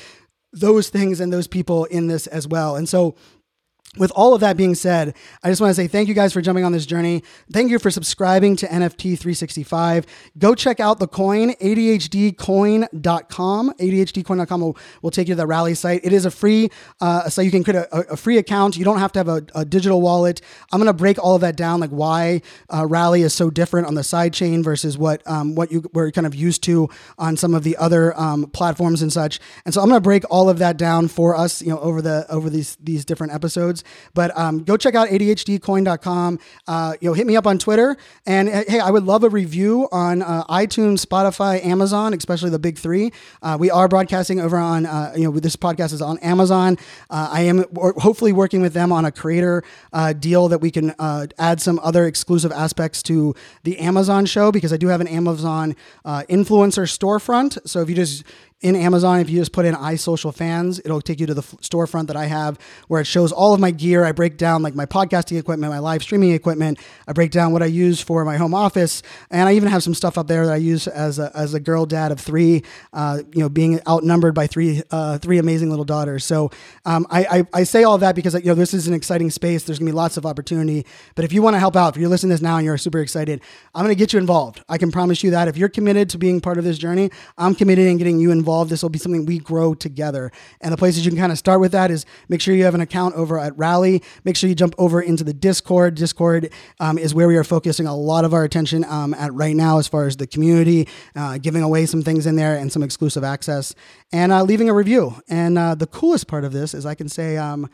those 0.53 0.89
things 0.89 1.21
and 1.21 1.33
those 1.33 1.47
people 1.47 1.85
in 1.87 2.07
this 2.07 2.27
as 2.29 2.47
well. 2.47 2.77
And 2.77 2.89
so 2.89 3.17
with 3.97 4.13
all 4.15 4.35
of 4.35 4.41
that 4.41 4.57
being 4.57 4.75
said, 4.75 5.15
I 5.43 5.49
just 5.49 5.61
want 5.61 5.71
to 5.71 5.75
say 5.75 5.87
thank 5.87 6.09
you 6.09 6.15
guys 6.15 6.33
for 6.33 6.41
jumping 6.41 6.65
on 6.65 6.73
this 6.73 6.87
journey. 6.87 7.23
Thank 7.53 7.71
you 7.71 7.79
for 7.79 7.91
subscribing 7.91 8.57
to 8.57 8.67
NFT 8.67 9.19
365. 9.19 10.07
Go 10.39 10.55
check 10.55 10.81
out 10.81 10.99
the 10.99 11.07
coin, 11.07 11.51
ADHDcoin.com. 11.55 13.75
ADHDcoin.com 13.75 14.61
will, 14.61 14.77
will 15.03 15.11
take 15.11 15.29
you 15.29 15.35
to 15.35 15.39
the 15.39 15.47
Rally 15.47 15.75
site. 15.75 16.01
It 16.05 16.13
is 16.13 16.25
a 16.25 16.31
free, 16.31 16.71
uh, 17.01 17.29
so 17.29 17.43
you 17.43 17.51
can 17.51 17.65
create 17.65 17.87
a, 17.93 18.13
a, 18.13 18.17
free 18.17 18.39
account. 18.39 18.77
You 18.77 18.85
don't 18.85 18.99
have 18.99 19.13
to 19.13 19.21
have 19.21 19.29
a, 19.29 19.47
a 19.55 19.65
digital 19.65 20.03
wallet. 20.03 20.41
I'm 20.73 20.81
going 20.81 20.87
to 20.87 20.93
break 20.93 21.23
all 21.23 21.35
of 21.35 21.41
that 21.43 21.57
down, 21.57 21.81
like 21.81 21.91
why 21.91 22.43
uh, 22.73 22.87
Rally 22.87 23.23
is 23.23 23.33
so 23.33 23.51
different 23.51 23.87
on 23.87 23.95
the 23.95 24.05
side 24.05 24.33
chain 24.33 24.63
versus 24.63 24.99
what 24.99 25.23
um, 25.27 25.55
what 25.55 25.71
you 25.71 25.89
were 25.93 26.11
kind 26.11 26.27
of 26.27 26.35
used 26.35 26.63
to 26.65 26.89
on 27.19 27.37
some 27.37 27.55
of 27.55 27.63
the 27.63 27.77
other 27.77 28.19
um, 28.19 28.47
platforms 28.51 29.03
and 29.03 29.13
such. 29.13 29.41
And 29.65 29.73
so 29.73 29.81
I'm 29.81 29.89
going 29.89 29.97
to 29.97 30.05
break 30.05 30.25
all 30.31 30.49
of 30.49 30.59
that 30.59 30.77
down 30.77 31.09
for 31.09 31.37
us, 31.37 31.63
you 31.63 31.69
know, 31.69 31.79
over 31.79 32.03
the 32.03 32.27
over 32.29 32.51
these 32.51 32.77
these 32.77 33.05
different 33.05 33.33
episodes. 33.33 33.84
But 34.15 34.37
um, 34.39 34.65
go 34.65 34.77
check 34.77 34.95
out 34.95 35.09
ADHDcoin.com. 35.09 36.39
Uh, 36.67 36.95
you 37.01 37.09
know, 37.09 37.15
hit 37.15 37.27
me 37.27 37.37
up 37.37 37.47
on 37.47 37.59
Twitter. 37.59 37.97
And 38.27 38.49
uh, 38.49 38.65
hey, 38.67 38.81
I 38.81 38.91
would 38.91 39.05
love 39.05 39.25
a 39.25 39.29
review 39.29 39.89
on 39.93 40.23
uh, 40.23 40.45
iTunes, 40.45 41.05
Spotify, 41.05 41.65
Amazon, 41.65 42.15
especially 42.15 42.51
the 42.51 42.59
big 42.59 42.79
three. 42.79 43.13
Uh, 43.43 43.57
we 43.59 43.71
are 43.71 43.89
broadcasting 43.89 44.41
over 44.41 44.57
on, 44.57 44.87
uh, 44.87 45.13
you 45.17 45.25
know, 45.25 45.39
this 45.39 45.57
podcast 45.57 45.93
is 45.93 46.03
on 46.03 46.19
Amazon. 46.19 46.79
Uh, 47.11 47.29
I 47.31 47.43
am 47.43 47.65
hopefully 47.75 48.33
working 48.33 48.61
with 48.61 48.73
them 48.73 48.93
on 48.93 49.05
a 49.05 49.13
creator 49.13 49.63
deal 50.19 50.49
that 50.49 50.59
we 50.59 50.71
can 50.71 50.95
add 51.39 51.61
some 51.61 51.79
other 51.83 52.07
exclusive 52.07 52.53
aspects 52.53 53.03
to 53.05 53.35
the 53.63 53.79
Amazon 53.79 54.27
show 54.27 54.53
because 54.53 54.73
I 54.73 54.77
do 54.77 54.89
have 54.89 55.01
an 55.01 55.09
Amazon 55.09 55.77
influencer 56.05 56.87
storefront. 56.87 57.59
So 57.69 57.81
if 57.81 57.89
you 57.89 57.95
just 57.95 58.25
in 58.65 58.77
Amazon, 58.77 59.21
if 59.21 59.29
you 59.29 59.39
just 59.39 59.53
put 59.53 59.67
in 59.67 59.75
iSocialFanz, 59.75 60.81
it'll 60.85 61.03
take 61.03 61.21
you 61.21 61.27
to 61.27 61.35
the 61.35 61.43
f- 61.43 61.57
storefront 61.61 62.07
that 62.07 62.17
I 62.17 62.25
have 62.25 62.59
where 62.89 62.99
it 62.99 63.05
shows 63.05 63.31
all 63.31 63.53
of 63.53 63.61
my 63.61 63.71
gear. 63.71 64.07
I 64.07 64.13
break 64.13 64.39
down 64.39 64.63
like 64.63 64.75
my 64.75 64.87
podcasting 64.87 65.39
equipment, 65.39 65.71
my 65.71 65.81
live 65.81 66.03
streaming 66.03 66.33
equipment. 66.33 66.79
I 67.07 67.13
break 67.13 67.31
down 67.31 67.53
what 67.53 67.63
I 67.63 67.67
use 67.67 68.01
for 68.01 68.25
my 68.25 68.39
home 68.39 68.55
office. 68.55 69.03
And 69.31 69.49
I 69.51 69.55
even 69.55 69.69
have 69.69 69.83
some 69.83 69.93
stuff 69.93 70.17
up 70.17 70.29
there 70.29 70.47
that 70.47 70.53
I 70.53 70.57
use 70.57 70.87
as 70.87 71.19
a, 71.19 71.31
as 71.35 71.53
a 71.53 71.61
girl 71.61 71.85
dad 71.85 72.11
of 72.11 72.19
three, 72.19 72.63
uh, 72.95 73.21
you 73.35 73.41
know, 73.41 73.51
being 73.51 73.81
outnumbered 73.87 74.35
by 74.35 74.47
three, 74.47 74.83
uh, 74.91 75.19
three 75.19 75.37
amazing 75.37 75.69
little 75.69 75.85
daughters. 75.85 76.25
So 76.25 76.51
um, 76.87 77.07
I, 77.11 77.25
I, 77.25 77.47
I, 77.53 77.65
say 77.65 77.85
all 77.85 77.99
that 77.99 78.15
because, 78.15 78.33
you 78.35 78.47
know, 78.47 78.55
this 78.55 78.73
is 78.73 78.89
an 78.89 78.95
exciting 78.95 79.31
space. 79.31 79.65
There's 79.65 79.79
to 79.79 79.85
be 79.85 79.93
lots 79.93 80.17
of 80.17 80.25
opportunity. 80.25 80.87
But 81.17 81.27
if 81.27 81.35
you 81.35 81.43
want 81.43 81.55
to 81.55 81.61
help 81.61 81.77
out, 81.77 81.97
if 81.97 82.01
you're 82.01 82.09
listening 82.09 82.31
to 82.31 82.35
this 82.35 82.43
now 82.43 82.57
and 82.57 82.65
you're 82.65 82.79
super 82.79 83.01
excited, 83.01 83.43
I'm 83.75 83.87
to 83.87 83.95
get 83.95 84.15
you 84.15 84.19
involved. 84.19 84.63
I 84.71 84.79
can 84.79 84.91
promise 84.91 85.23
you 85.23 85.33
that. 85.33 85.49
If 85.49 85.59
you're 85.59 85.69
committed 85.69 86.09
to 86.11 86.19
being 86.19 86.41
part 86.41 86.57
of 86.57 86.65
this 86.65 86.79
journey, 86.79 87.11
I'm 87.37 87.55
committed 87.55 87.87
in 87.87 87.99
getting 87.99 88.19
you 88.21 88.31
involved 88.31 88.44
involved. 88.45 88.71
This 88.71 88.83
will 88.83 88.91
be 88.91 88.99
something 88.99 89.25
we 89.25 89.39
grow 89.39 89.73
together. 89.73 90.31
And 90.61 90.71
the 90.71 90.77
places 90.77 91.07
you 91.07 91.11
can 91.11 91.19
kind 91.19 91.33
of 91.33 91.39
start 91.39 91.61
with 91.61 91.73
that 91.73 91.91
is 91.91 92.05
make 92.29 92.43
sure 92.43 92.55
you 92.55 92.65
have 92.65 92.75
an 92.75 92.83
account 92.83 93.15
over 93.15 93.39
at 93.39 93.57
Rally. 93.57 94.03
Make 94.25 94.37
sure 94.37 94.51
you 94.51 94.55
jump 94.55 94.75
over 94.77 95.01
into 95.01 95.25
the 95.25 95.33
Discord. 95.33 95.95
Discord 95.95 96.53
um, 96.79 96.99
is 96.99 97.15
where 97.15 97.27
we 97.27 97.39
are 97.39 97.45
focusing 97.45 97.87
a 97.87 97.97
lot 97.97 98.27
of 98.27 98.35
our 98.35 98.45
attention 98.45 98.85
um, 98.85 99.15
at 99.15 99.33
right 99.33 99.57
now 99.57 99.79
as 99.79 99.89
far 99.89 100.07
as 100.07 100.19
the 100.19 100.27
community, 100.27 100.87
uh, 101.17 101.39
giving 101.39 101.63
away 101.63 101.87
some 101.87 102.03
things 102.03 102.27
in 102.27 102.37
there 102.37 102.57
and 102.57 102.71
some 102.71 102.83
exclusive 102.83 103.25
access, 103.25 103.75
and 104.13 104.31
uh, 104.31 104.43
leaving 104.43 104.69
a 104.69 104.75
review. 104.75 105.15
And 105.27 105.57
uh, 105.57 105.75
the 105.75 105.87
coolest 105.87 106.27
part 106.27 106.45
of 106.45 106.53
this 106.53 106.75
is 106.75 106.85
I 106.85 106.95
can 106.95 107.09
say, 107.09 107.39
um, 107.39 107.71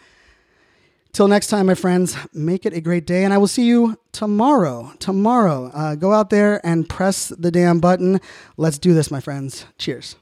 Till 1.12 1.26
next 1.26 1.48
time, 1.48 1.66
my 1.66 1.74
friends, 1.74 2.16
make 2.32 2.64
it 2.64 2.72
a 2.72 2.80
great 2.80 3.06
day, 3.06 3.24
and 3.24 3.34
I 3.34 3.38
will 3.38 3.48
see 3.48 3.66
you 3.66 3.98
tomorrow. 4.12 4.92
Tomorrow, 5.00 5.70
uh, 5.74 5.94
go 5.96 6.12
out 6.12 6.30
there 6.30 6.64
and 6.64 6.88
press 6.88 7.28
the 7.30 7.50
damn 7.50 7.80
button. 7.80 8.20
Let's 8.56 8.78
do 8.78 8.94
this, 8.94 9.10
my 9.10 9.20
friends. 9.20 9.66
Cheers. 9.76 10.16